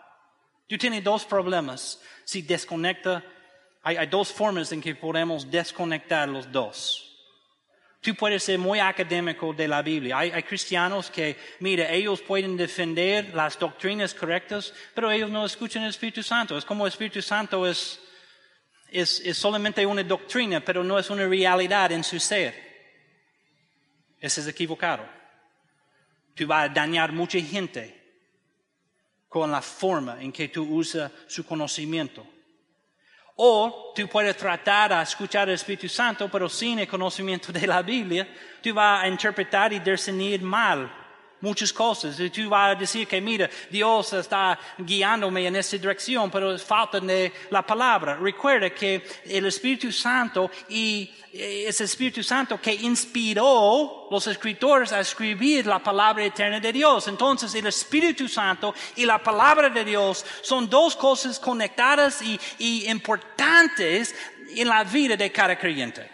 [0.67, 2.01] Tú tienes dos problemas.
[2.25, 3.23] Si desconecta,
[3.85, 7.05] hay dos formas en que podemos desconectar los dos.
[8.01, 10.19] Tú puedes ser muy académico de la Biblia.
[10.19, 15.89] Hay, cristianos que, mira, ellos pueden defender las doctrinas correctas, pero ellos no escuchan el
[15.89, 16.57] Espíritu Santo.
[16.57, 17.99] Es como el Espíritu Santo es,
[18.89, 22.53] es, es solamente una doctrina, pero no es una realidad en su ser.
[24.19, 25.07] Ese es equivocado.
[26.33, 28.03] Tú vas a dañar mucha gente
[29.27, 32.34] con la forma en que tú usas su conocimiento.
[33.35, 37.81] O tú puedes tratar a escuchar el Espíritu Santo, pero sin el conocimiento de la
[37.81, 38.27] Biblia,
[38.61, 40.89] tú vas a interpretar y discernir mal
[41.41, 42.19] muchas cosas.
[42.19, 46.99] Y tú vas a decir que, mira, Dios está guiándome en esta dirección, pero falta
[46.99, 48.15] de la palabra.
[48.15, 55.01] Recuerda que el Espíritu Santo y es el Espíritu Santo que inspiró los escritores a
[55.01, 57.09] escribir la palabra eterna de Dios.
[57.09, 64.15] Entonces el Espíritu Santo y la palabra de Dios son dos cosas conectadas y, importantes
[64.55, 66.09] en la vida de cada creyente.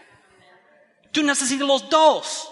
[1.12, 2.52] Tú necesitas los dos.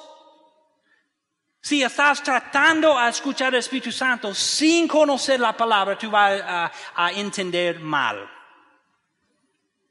[1.62, 7.12] Si estás tratando a escuchar el Espíritu Santo sin conocer la palabra, tú vas a
[7.14, 8.39] entender mal.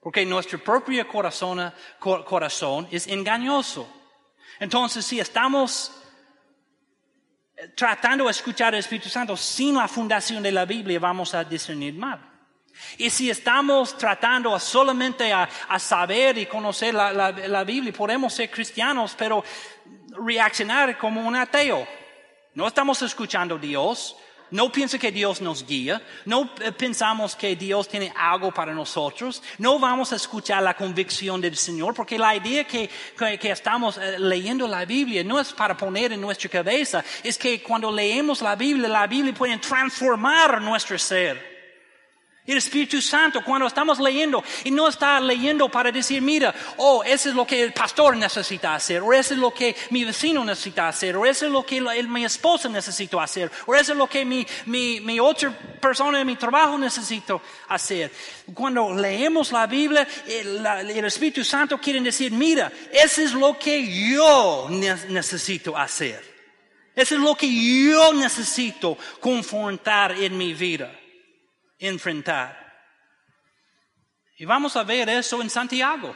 [0.09, 3.87] Porque nuestro propio corazón, corazón es engañoso.
[4.59, 5.93] Entonces, si estamos
[7.77, 11.93] tratando de escuchar el Espíritu Santo sin la fundación de la Biblia, vamos a discernir
[11.93, 12.27] mal.
[12.97, 15.47] Y si estamos tratando solamente a,
[15.79, 19.45] saber y conocer la, la, Biblia, podemos ser cristianos, pero
[20.25, 21.87] reaccionar como un ateo.
[22.55, 24.17] No estamos escuchando a Dios,
[24.51, 29.42] no piensa que Dios nos guía, no eh, pensamos que Dios tiene algo para nosotros,
[29.59, 34.18] no vamos a escuchar la convicción del Señor, porque la idea que, que, estamos eh,
[34.18, 38.57] leyendo la Biblia no es para poner en nuestra cabeza, es que cuando leemos la
[38.57, 41.47] Biblia, la Biblia puede transformar nuestro ser.
[42.49, 47.28] El Espíritu Santo, cuando estamos leyendo, y no está leyendo para decir, mira, oh, eso
[47.28, 50.88] es lo que el pastor necesita hacer, o eso es lo que mi vecino necesita
[50.88, 54.24] hacer, o eso es lo que mi esposa necesita hacer, o eso es lo que
[54.24, 57.38] mi, mi, mi otra persona en mi trabajo necesita
[57.68, 58.11] hacer.
[58.55, 64.11] Cuando leemos la Biblia, el, el Espíritu Santo quiere decir, mira, eso es lo que
[64.11, 66.24] yo necesito hacer.
[66.96, 70.97] Eso es lo que yo necesito confrontar en mi vida
[71.79, 72.66] enfrentar.
[74.37, 76.14] Y vamos a ver eso en Santiago.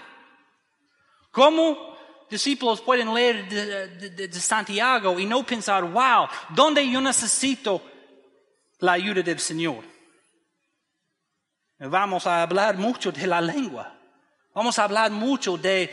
[1.30, 1.96] ¿Cómo
[2.30, 7.82] discípulos pueden leer de, Santiago y no pensar, wow, ¿dónde yo necesito
[8.78, 9.84] la ayuda del Señor?
[11.78, 13.98] Vamos a hablar mucho de la lengua.
[14.54, 15.90] Vamos a hablar mucho de,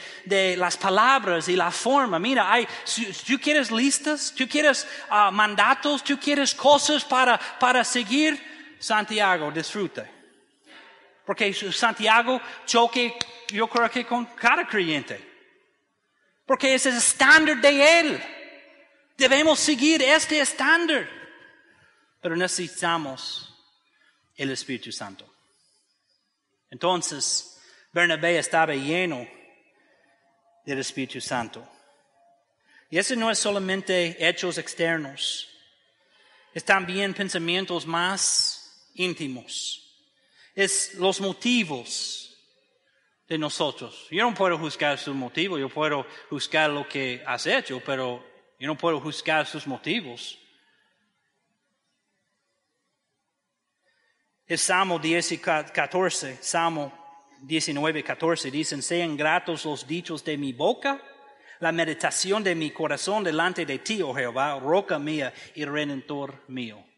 [0.57, 2.19] las palabras y la forma.
[2.19, 7.83] Mira, hay, si, tú quieres listas, tú quieres ah, mandatos, tú quieres cosas para, para
[7.83, 8.48] seguir,
[8.79, 10.09] Santiago disfrute.
[11.25, 13.13] Porque Santiago choque,
[13.49, 15.27] yo creo que con cada creyente.
[16.45, 18.23] Porque ese es el estándar de Él.
[19.15, 21.07] Debemos seguir este estándar.
[22.21, 23.55] Pero necesitamos
[24.35, 25.31] el Espíritu Santo.
[26.71, 27.61] Entonces,
[27.91, 29.27] Bernabé estaba lleno
[30.65, 31.67] del Espíritu Santo.
[32.89, 35.47] Y eso no es solamente hechos externos,
[36.53, 38.58] es también pensamientos más
[38.95, 39.85] íntimos.
[40.55, 42.29] Es los motivos
[43.29, 44.07] de nosotros.
[44.09, 48.25] Yo no puedo juzgar sus motivos, yo puedo juzgar lo que has hecho, pero
[48.59, 50.37] yo no puedo juzgar sus motivos.
[54.47, 56.91] Es Salmo 10 y 14, Salmo
[57.41, 60.99] 19 14, dicen, sean gratos los dichos de mi boca,
[61.59, 66.88] la meditación de mi corazón delante de ti, oh Jehová, roca mía y redentor mío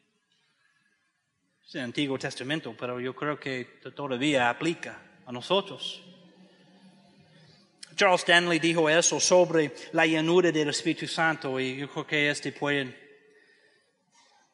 [1.74, 6.04] el Antiguo Testamento, pero yo creo que todavía aplica a nosotros.
[7.96, 12.52] Charles Stanley dijo eso sobre la llanura del Espíritu Santo y yo creo que este
[12.52, 12.98] puede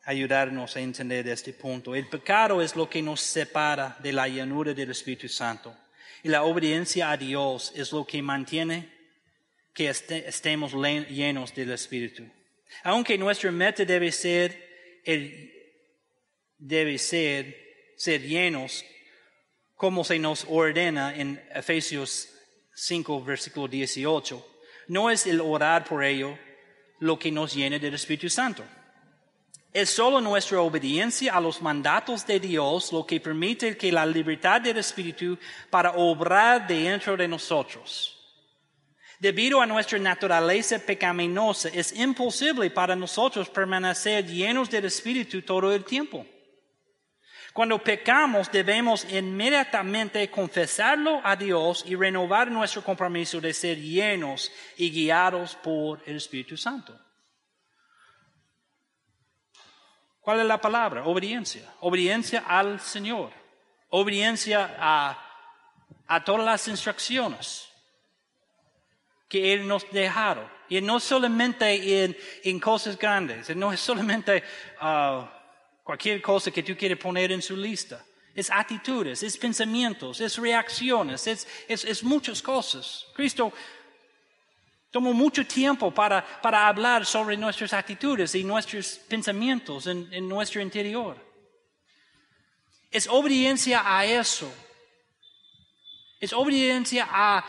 [0.05, 1.95] ayudarnos a entender este punto.
[1.95, 5.75] El pecado es lo que nos separa de la llanura del Espíritu Santo
[6.23, 8.89] y la obediencia a Dios es lo que mantiene
[9.73, 12.23] que estemos llenos del Espíritu.
[12.83, 15.56] Aunque nuestra meta debe ser el
[16.57, 17.55] debe ser
[17.97, 18.83] llenos
[19.75, 22.29] como se nos ordena en Efesios
[22.73, 24.45] 5, versículo 18.
[24.87, 26.37] No es el orar por ello
[26.99, 28.63] lo que nos llena del Espíritu Santo.
[29.71, 34.61] Es solo nuestra obediencia a los mandatos de Dios lo que permite que la libertad
[34.61, 35.37] del Espíritu
[35.69, 38.15] para obrar dentro de nosotros.
[39.19, 45.83] Debido a nuestra naturaleza pecaminosa, es imposible para nosotros permanecer llenos del Espíritu todo el
[45.83, 46.25] tiempo.
[47.57, 54.91] Cuando pecamos debemos inmediatamente confesarlo a Dios y renovar nuestro compromiso de ser llenos y
[54.91, 56.95] guiados por el Espíritu Santo.
[60.21, 61.03] ¿Cuál es la palabra?
[61.05, 61.63] Obediencia.
[61.79, 63.31] Obediencia al Señor.
[63.89, 65.17] Obediencia a,
[66.05, 67.69] a todas las instrucciones
[69.27, 70.47] que Él nos dejaron.
[70.69, 74.43] Y no solamente en, en cosas grandes, no es solamente
[74.79, 75.36] uh,
[75.87, 78.05] Cualquier cosa que tú quieras poner en su lista.
[78.35, 83.05] Es actitudes, es pensamientos, es reacciones, es, es, muchas cosas.
[83.15, 83.53] Cristo
[84.91, 90.61] tomó mucho tiempo para, para hablar sobre nuestras actitudes y nuestros pensamientos en, en nuestro
[90.61, 91.15] interior.
[92.91, 94.53] Es obediencia a eso.
[96.19, 97.45] Es obediencia a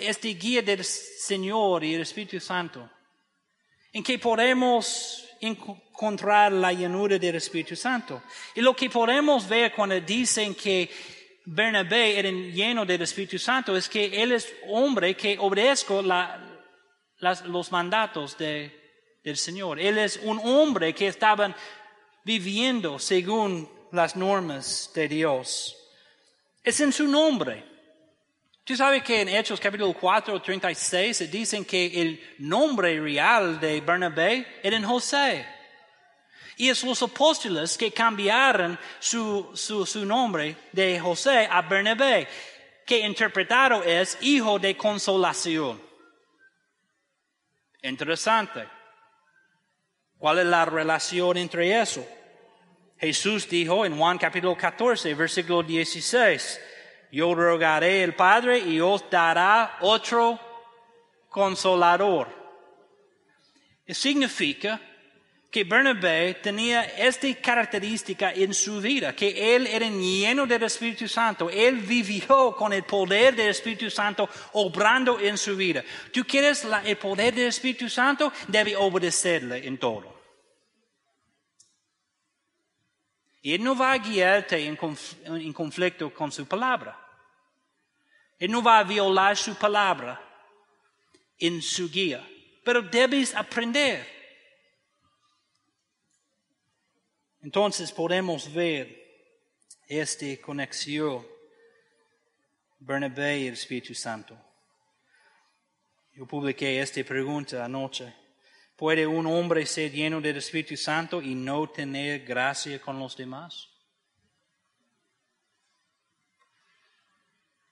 [0.00, 2.88] este guía del Señor y el Espíritu Santo.
[3.92, 8.22] En que podemos encontrar la llanura del Espíritu Santo.
[8.54, 10.90] Y lo que podemos ver cuando dicen que
[11.44, 16.40] Bernabé era lleno del Espíritu Santo es que él es hombre que obedezco la,
[17.18, 19.78] las, los mandatos de, del Señor.
[19.78, 21.54] Él es un hombre que estaban
[22.24, 25.76] viviendo según las normas de Dios.
[26.62, 27.75] Es en su nombre.
[28.66, 34.58] Tú sabes que en Hechos capítulo 4, 36 dicen que el nombre real de Bernabé
[34.60, 35.46] era José.
[36.56, 42.26] Y es los apóstoles que cambiaron su, su, su nombre de José a Bernabé,
[42.84, 45.80] que interpretado es hijo de consolación.
[47.82, 48.66] Interesante.
[50.18, 52.04] ¿Cuál es la relación entre eso?
[52.98, 56.60] Jesús dijo en Juan capítulo 14, versículo 16,
[57.12, 60.38] yo rogaré al Padre y os dará otro
[61.28, 62.28] consolador.
[63.88, 64.80] Significa
[65.50, 71.48] que Bernabé tenía esta característica en su vida, que él era lleno del Espíritu Santo,
[71.48, 75.82] él vivió con el poder del Espíritu Santo obrando en su vida.
[76.12, 78.32] ¿Tú quieres el poder del Espíritu Santo?
[78.48, 80.15] Debe obedecerle en todo.
[83.46, 86.98] Y Él no va a guiarte en, conflicto con su palabra.
[88.40, 90.20] Él no va a violar su palabra
[91.38, 92.28] en su guía.
[92.64, 94.04] Pero debes aprender.
[97.40, 99.30] Entonces podemos ver
[99.86, 101.24] esta conexión
[102.80, 104.36] Bernabé y el Espíritu Santo.
[106.14, 108.12] Yo publiqué esta pregunta anoche.
[108.76, 113.70] ¿Puede un hombre ser lleno del Espíritu Santo y no tener gracia con los demás?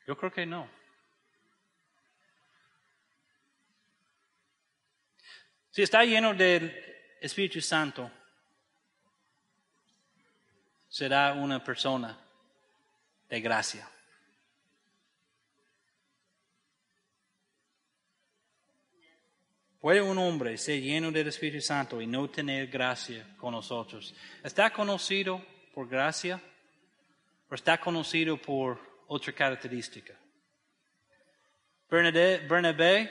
[0.07, 0.69] Yo creo que no.
[5.71, 6.73] Si está lleno del
[7.21, 8.11] Espíritu Santo,
[10.89, 12.19] será una persona
[13.29, 13.91] de gracia.
[19.85, 24.15] ¿Puede un hombre ser lleno del Espíritu Santo y no tener gracia con nosotros?
[24.43, 26.41] ¿Está conocido por gracia
[27.51, 30.19] o está conocido por otra característica?
[31.91, 33.11] Bernabé,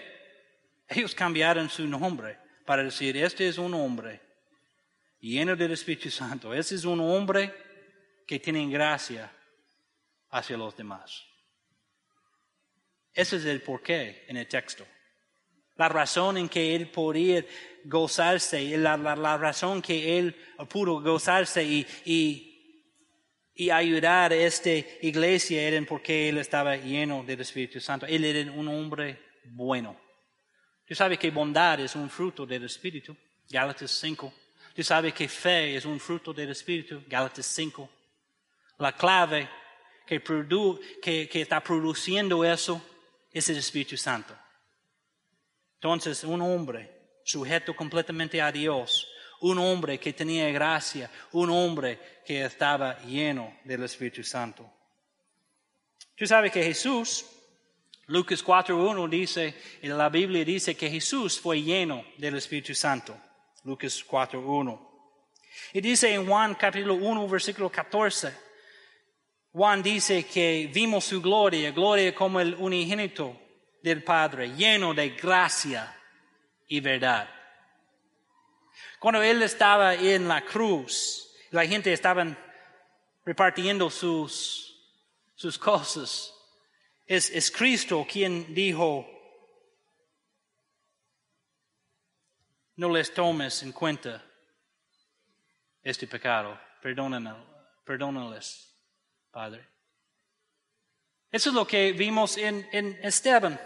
[0.87, 4.19] ellos cambiaron su nombre para decir, este es un hombre
[5.19, 7.53] lleno del Espíritu Santo, este es un hombre
[8.25, 9.31] que tiene gracia
[10.31, 11.23] hacia los demás.
[13.13, 14.87] Ese es el porqué en el texto.
[15.75, 17.43] La razón en que él podía
[17.85, 20.35] gozarse, la, la, razón que él
[20.69, 22.93] pudo gozarse y, y,
[23.55, 24.69] y, ayudar a esta
[25.01, 28.05] iglesia era porque él estaba lleno del Espíritu Santo.
[28.05, 29.99] Él era un hombre bueno.
[30.87, 33.15] Tú sabes que bondad es un fruto del Espíritu,
[33.49, 34.33] Gálatas 5.
[34.75, 37.89] Tú sabes que fe es un fruto del Espíritu, Gálatas 5.
[38.79, 39.49] La clave
[40.05, 40.21] que,
[41.01, 42.81] que, que está produciendo eso
[43.31, 44.35] es el Espíritu Santo.
[45.83, 46.89] Entonces, un hombre
[47.25, 49.05] sujeto completamente a Dios,
[49.41, 54.65] un hombre que tenía gracia, un hombre que estaba lleno del Espíritu Santo.
[56.15, 57.25] Tú sabes que Jesús,
[58.05, 63.17] Lucas 4.1 dice, en la Biblia dice que Jesús fue lleno del Espíritu Santo.
[63.65, 64.79] Lucas 4.1.
[65.73, 68.33] Y dice en Juan capítulo 1, versículo 14,
[69.51, 73.42] Juan dice que vimos su gloria, gloria como el unigénito
[73.83, 75.93] del Padre, lleno de gracia
[76.67, 77.29] y verdad.
[78.97, 82.25] Cuando Él estaba en la cruz, la gente estaba
[83.25, 84.81] repartiendo sus,
[85.35, 86.33] sus cosas.
[87.05, 89.05] Es, Cristo quien dijo,
[92.77, 94.23] no les tomes en cuenta
[95.81, 98.73] este pecado, perdónales,
[99.29, 99.67] Padre.
[101.29, 103.59] Eso es lo que vimos en, en Esteban.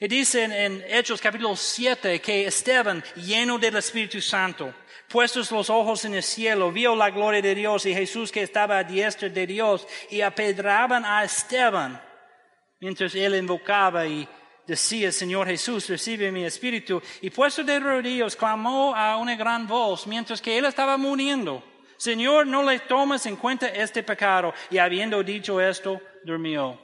[0.00, 4.74] Y dice en, Hechos capítulo 7 que Esteban, lleno del Espíritu Santo,
[5.08, 8.78] puestos los ojos en el cielo, vio la gloria de Dios y Jesús que estaba
[8.78, 12.00] a diestra de Dios y apedraban a Esteban
[12.80, 14.28] mientras él invocaba y
[14.66, 17.00] decía, Señor Jesús, recibe mi espíritu.
[17.20, 21.62] Y puesto de rodillas, clamó a una gran voz mientras que él estaba muriendo.
[21.96, 24.52] Señor, no le tomes en cuenta este pecado.
[24.70, 26.78] Y habiendo dicho esto, durmió.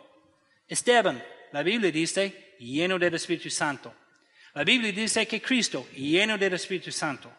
[0.66, 1.22] Esteban,
[1.52, 3.94] la Biblia dice, lleno del Espíritu Santo.
[4.54, 7.32] La Biblia dice que Cristo, lleno del Espíritu Santo.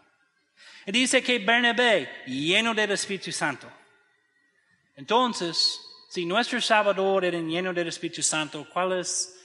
[0.85, 3.71] Dice que Bernabé, lleno del Espíritu Santo.
[4.95, 9.39] Entonces, si nuestro Salvador era lleno del Espíritu Santo, ¿cuál es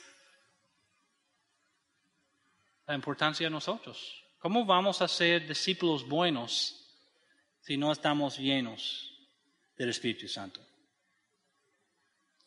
[2.87, 4.25] la importancia de nosotros?
[4.39, 6.75] ¿Cómo vamos a ser discípulos buenos
[7.61, 9.11] si no estamos llenos
[9.77, 10.68] del Espíritu Santo?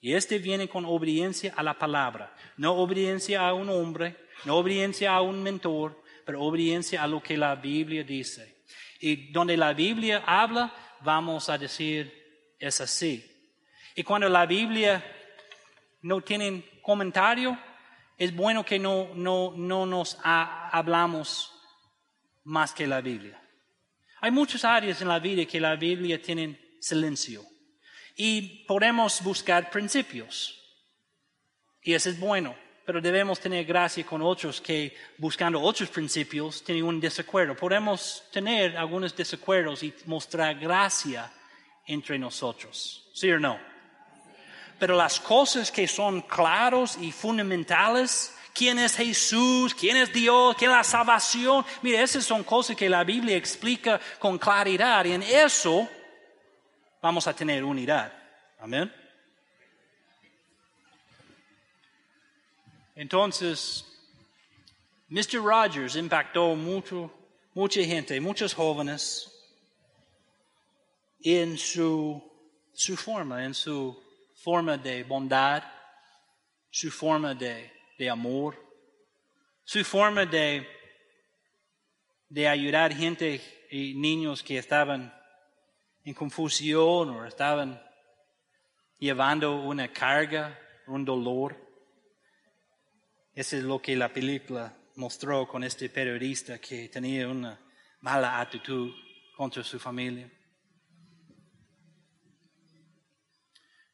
[0.01, 5.13] Y este viene con obediencia a la palabra, no obediencia a un hombre, no obediencia
[5.13, 8.63] a un mentor, pero obediencia a lo que la Biblia dice.
[8.99, 13.23] Y donde la Biblia habla, vamos a decir, es así.
[13.95, 15.03] Y cuando la Biblia
[16.01, 17.57] no tiene comentario,
[18.17, 21.53] es bueno que no, no, no nos hablamos
[22.43, 23.39] más que la Biblia.
[24.19, 27.50] Hay muchas áreas en la vida que la Biblia tiene silencio.
[28.15, 30.57] Y podemos buscar principios.
[31.83, 32.55] Y eso es bueno.
[32.85, 37.55] Pero debemos tener gracia con otros que buscando otros principios tienen un desacuerdo.
[37.55, 41.31] Podemos tener algunos desacuerdos y mostrar gracia
[41.85, 43.09] entre nosotros.
[43.13, 43.59] ¿Sí o no?
[44.79, 50.71] Pero las cosas que son claros y fundamentales, quién es Jesús, quién es Dios, quién
[50.71, 55.21] es la salvación, mire, esas son cosas que la Biblia explica con claridad y en
[55.21, 55.87] eso
[57.01, 58.13] vamos a tener unidad.
[58.59, 58.93] Amén.
[62.95, 63.85] Entonces,
[65.09, 65.41] Mr.
[65.43, 67.11] Rogers impactó mucho,
[67.53, 69.27] mucha gente, muchos jóvenes
[71.23, 72.21] en su,
[72.97, 73.99] forma, en su
[74.35, 75.63] forma de bondad,
[76.69, 77.71] su forma de,
[78.09, 78.55] amor,
[79.63, 80.67] su forma de
[82.47, 85.20] ayudar gente y niños que estaban
[86.03, 87.81] en confusión o estaban
[88.97, 91.57] llevando una carga, un dolor.
[93.33, 97.59] Eso es lo que la película mostró con este periodista que tenía una
[98.01, 98.91] mala actitud
[99.35, 100.29] contra su familia.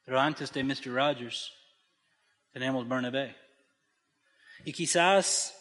[0.03, 0.87] Pero antes de Mr.
[0.87, 1.53] Rogers,
[2.51, 3.35] tenemos Bernabé.
[4.63, 5.53] Y quizás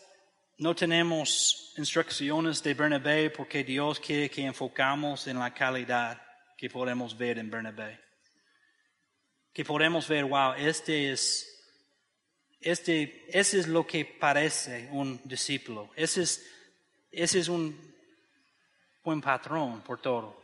[0.59, 6.26] no tenemos instrucciones de Bernabé porque Dios quiere que enfocamos en la calidad
[6.57, 8.01] que podemos ver en Bernabé.
[9.53, 11.57] Que podemos ver, wow, este es,
[12.61, 15.91] este, ese es lo que parece un discípulo.
[15.95, 16.47] Ese es,
[17.11, 17.95] ese es un
[19.03, 20.43] buen patrón por todo.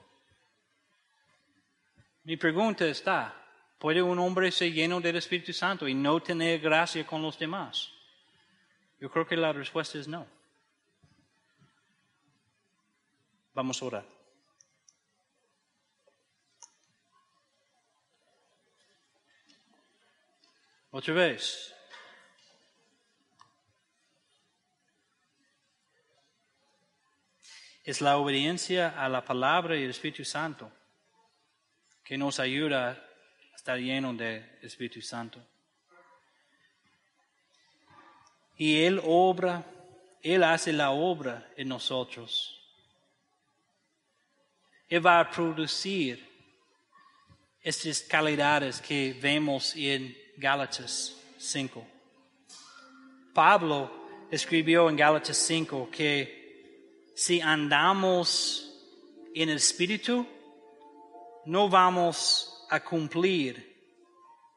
[2.25, 3.35] Mi pregunta está,
[3.79, 7.91] ¿puede un hombre ser lleno del Espíritu Santo y no tener gracia con los demás?
[9.01, 10.27] Yo creo que la respuesta es no.
[13.55, 14.22] Vamos a orar.
[20.95, 21.75] Otra vez.
[27.83, 30.71] Es la obediencia a la palabra y el Espíritu Santo
[32.05, 35.43] que nos ayuda a estar lleno del Espíritu Santo.
[38.59, 39.65] Y Él obra,
[40.21, 42.61] Él hace la obra en nosotros.
[44.91, 46.23] Él va a producir
[47.63, 51.87] estas calidades que vemos en Gálatas 5.
[53.33, 58.69] Pablo escribió en Gálatas 5 que si andamos
[59.37, 60.27] en el Espíritu,
[61.47, 63.73] no vamos a cumplir,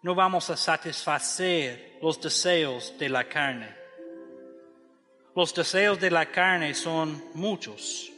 [0.01, 3.69] no vamos a satisfacer los deseos de la carne.
[5.35, 8.11] Los deseos de la carne son muchos.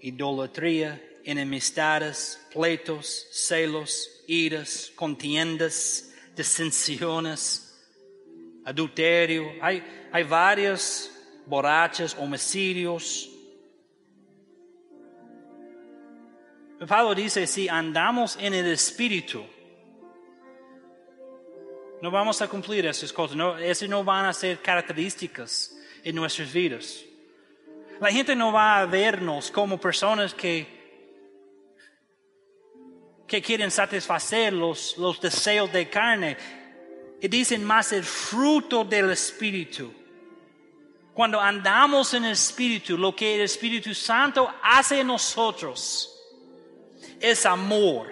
[0.00, 7.78] Idolatría, enemistades, pleitos, celos, iras, contiendas, disensiones,
[8.64, 11.10] adulterio, hay, hay varias
[11.46, 13.28] borrachas, homicidios.
[16.86, 19.44] Pablo dice, si andamos en el Espíritu,
[22.00, 27.04] no vamos a cumplir esas cosas, esas no van a ser características en nuestras vidas.
[28.00, 30.79] La gente no va a vernos como personas que
[33.30, 36.36] que quieren satisfacer los, los deseos de carne.
[37.20, 39.92] Y dicen más el fruto del Espíritu.
[41.14, 46.12] Cuando andamos en el Espíritu, lo que el Espíritu Santo hace en nosotros
[47.20, 48.08] es amor.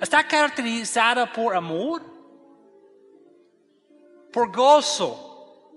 [0.00, 2.02] ¿Está caracterizada por amor?
[4.32, 5.70] Por gozo,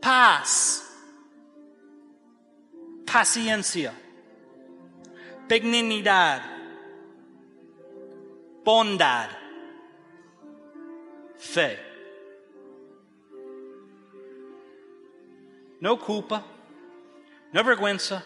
[0.00, 0.92] paz,
[3.06, 3.94] paciencia,
[5.46, 6.52] benignidad,
[8.64, 9.28] bondad,
[11.38, 11.78] fe.
[15.80, 16.44] No culpa,
[17.52, 18.24] no vergüenza,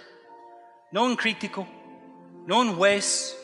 [0.93, 1.66] no un crítico,
[2.47, 3.34] no un juez,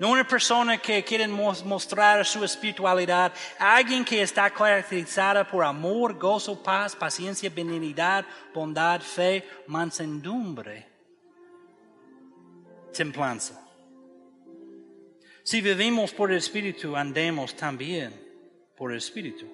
[0.00, 6.60] no una persona que quiere mostrar su espiritualidad, alguien que está caracterizada por amor, gozo,
[6.62, 10.88] paz, paciencia, benignidad, bondad, fe, mansedumbre,
[12.92, 13.63] templanza.
[15.44, 18.18] Si vivimos por el Espíritu, andemos también
[18.78, 19.46] por el Espíritu.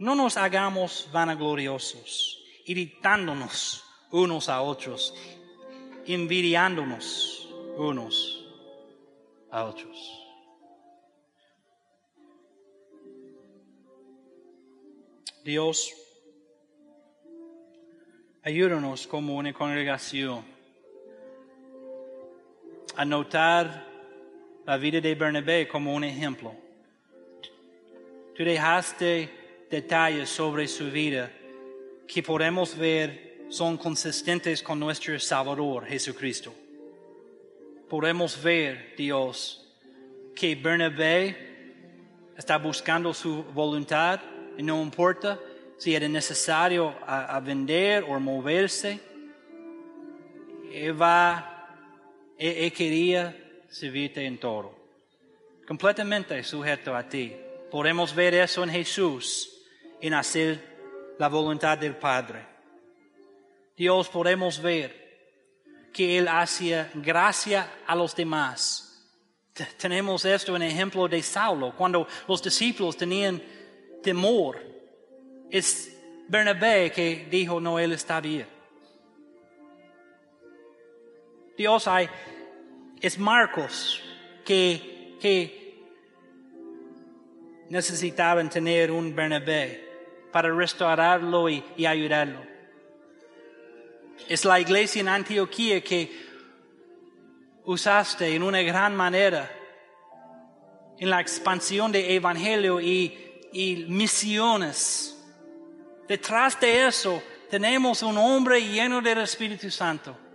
[0.00, 5.14] No nos hagamos vanagloriosos, irritándonos unos a otros,
[6.04, 8.44] envidiándonos unos
[9.52, 9.96] a otros.
[15.44, 15.94] Dios,
[18.42, 20.55] ayúdanos como una congregación
[22.96, 23.86] a notar
[24.66, 26.54] la vida de Bernabé como un ejemplo.
[28.34, 29.30] Tú dejaste
[29.70, 31.30] detalles sobre su vida
[32.06, 36.52] que podemos ver son consistentes con nuestro Salvador Jesucristo.
[37.88, 39.64] Podemos ver, Dios,
[40.34, 41.74] que Bernabé
[42.36, 44.20] está buscando su voluntad
[44.58, 45.38] y no importa
[45.78, 48.98] si era necesario a, vender o moverse.
[50.72, 51.00] Él
[52.38, 53.36] él, quería
[53.68, 54.74] servirte en todo,
[55.66, 57.34] completamente sujeto a ti.
[57.70, 59.50] Podemos ver eso en Jesús,
[60.00, 62.46] en hacer la voluntad del Padre.
[63.76, 65.06] Dios podemos ver
[65.92, 68.82] que Él hacía gracia a los demás.
[69.78, 73.42] Tenemos esto en ejemplo de Saulo, cuando los discípulos tenían
[74.02, 74.62] temor.
[75.50, 75.96] Es
[76.28, 78.55] Bernabé que dijo, no, Él está bien.
[81.56, 82.08] Dios hay,
[83.00, 84.02] es Marcos
[84.44, 85.66] que, que
[87.70, 89.88] necesitaban tener un Bernabé
[90.30, 92.44] para restaurarlo y, ayudarlo.
[94.28, 96.26] Es la iglesia en Antioquía que
[97.64, 99.50] usaste en una gran manera
[100.98, 105.16] en la expansión de evangelio y misiones.
[106.06, 110.25] Detrás de eso tenemos un hombre lleno del Espíritu Santo.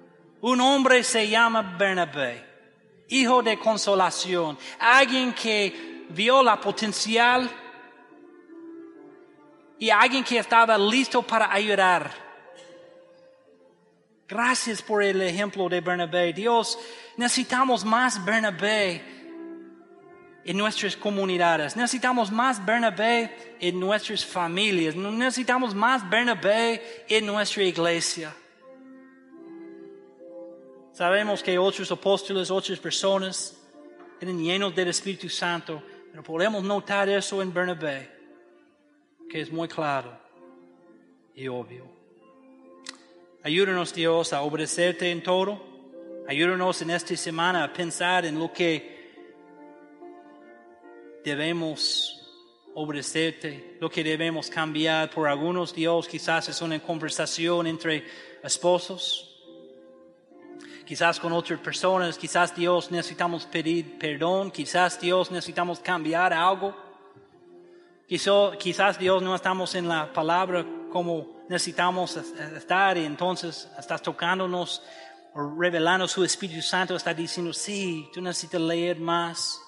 [0.41, 2.43] Un hombre se llama Bernabé,
[3.09, 7.49] hijo de consolación, alguien que vio la potencial
[9.77, 12.11] y alguien que estaba listo para ayudar.
[14.27, 16.33] Gracias por el ejemplo de Bernabé.
[16.33, 16.79] Dios,
[17.17, 19.03] necesitamos más Bernabé
[20.43, 21.75] en nuestras comunidades.
[21.75, 24.95] Necesitamos más Bernabé en nuestras familias.
[24.95, 28.33] Necesitamos más Bernabé en nuestra iglesia.
[30.93, 33.57] Sabemos que otros apóstoles, otras personas
[34.19, 35.81] eran llenos del Espíritu Santo,
[36.11, 38.11] pero podemos notar eso en Bernabé,
[39.29, 40.19] que es muy claro
[41.33, 41.85] y obvio.
[43.43, 45.59] Ayúdanos Dios a obedecerte en todo.
[46.27, 49.15] Ayúdanos en esta semana a pensar en lo que
[51.23, 52.17] debemos
[52.75, 55.09] obedecerte, lo que debemos cambiar.
[55.09, 58.05] Por algunos Dios quizás es una conversación entre
[58.43, 59.30] esposos.
[60.91, 66.75] Quizás con otras personas, quizás Dios necesitamos pedir perdón, quizás Dios necesitamos cambiar algo.
[68.05, 74.83] Quizás, Dios no estamos en la palabra como necesitamos estar y entonces estás tocándonos
[75.33, 79.61] o revelando su Espíritu Santo, está diciendo, sí, tú necesitas leer más.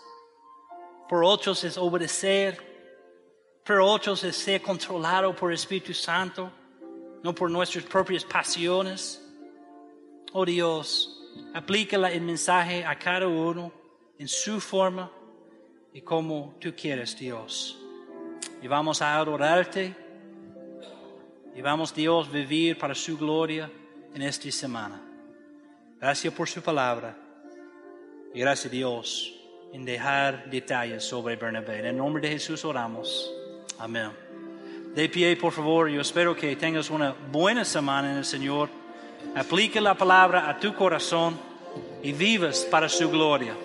[1.07, 2.61] Por otros es obedecer,
[3.65, 6.51] por otros es ser controlado por el Espíritu Santo,
[7.23, 9.22] no por nuestras propias pasiones.
[10.35, 11.21] Oh Dios,
[11.53, 13.71] aplica el mensaje a cada uno
[14.17, 15.11] en su forma
[15.93, 17.77] y como tú quieres, Dios.
[18.59, 19.95] Y vamos a adorarte
[21.55, 23.69] y vamos, Dios, vivir para su gloria
[24.11, 24.99] en esta semana.
[26.01, 27.15] Gracias por su palabra
[28.33, 29.39] y gracias, Dios,
[29.71, 31.77] en dejar detalles sobre Bernabé.
[31.77, 33.31] En el nombre de Jesús oramos.
[33.77, 34.09] Amén.
[34.95, 38.81] De pie, por favor, yo espero que tengas una buena semana en el Señor.
[39.35, 41.37] Aplique la palabra a tu corazón
[42.01, 43.55] y vivas para su gloria.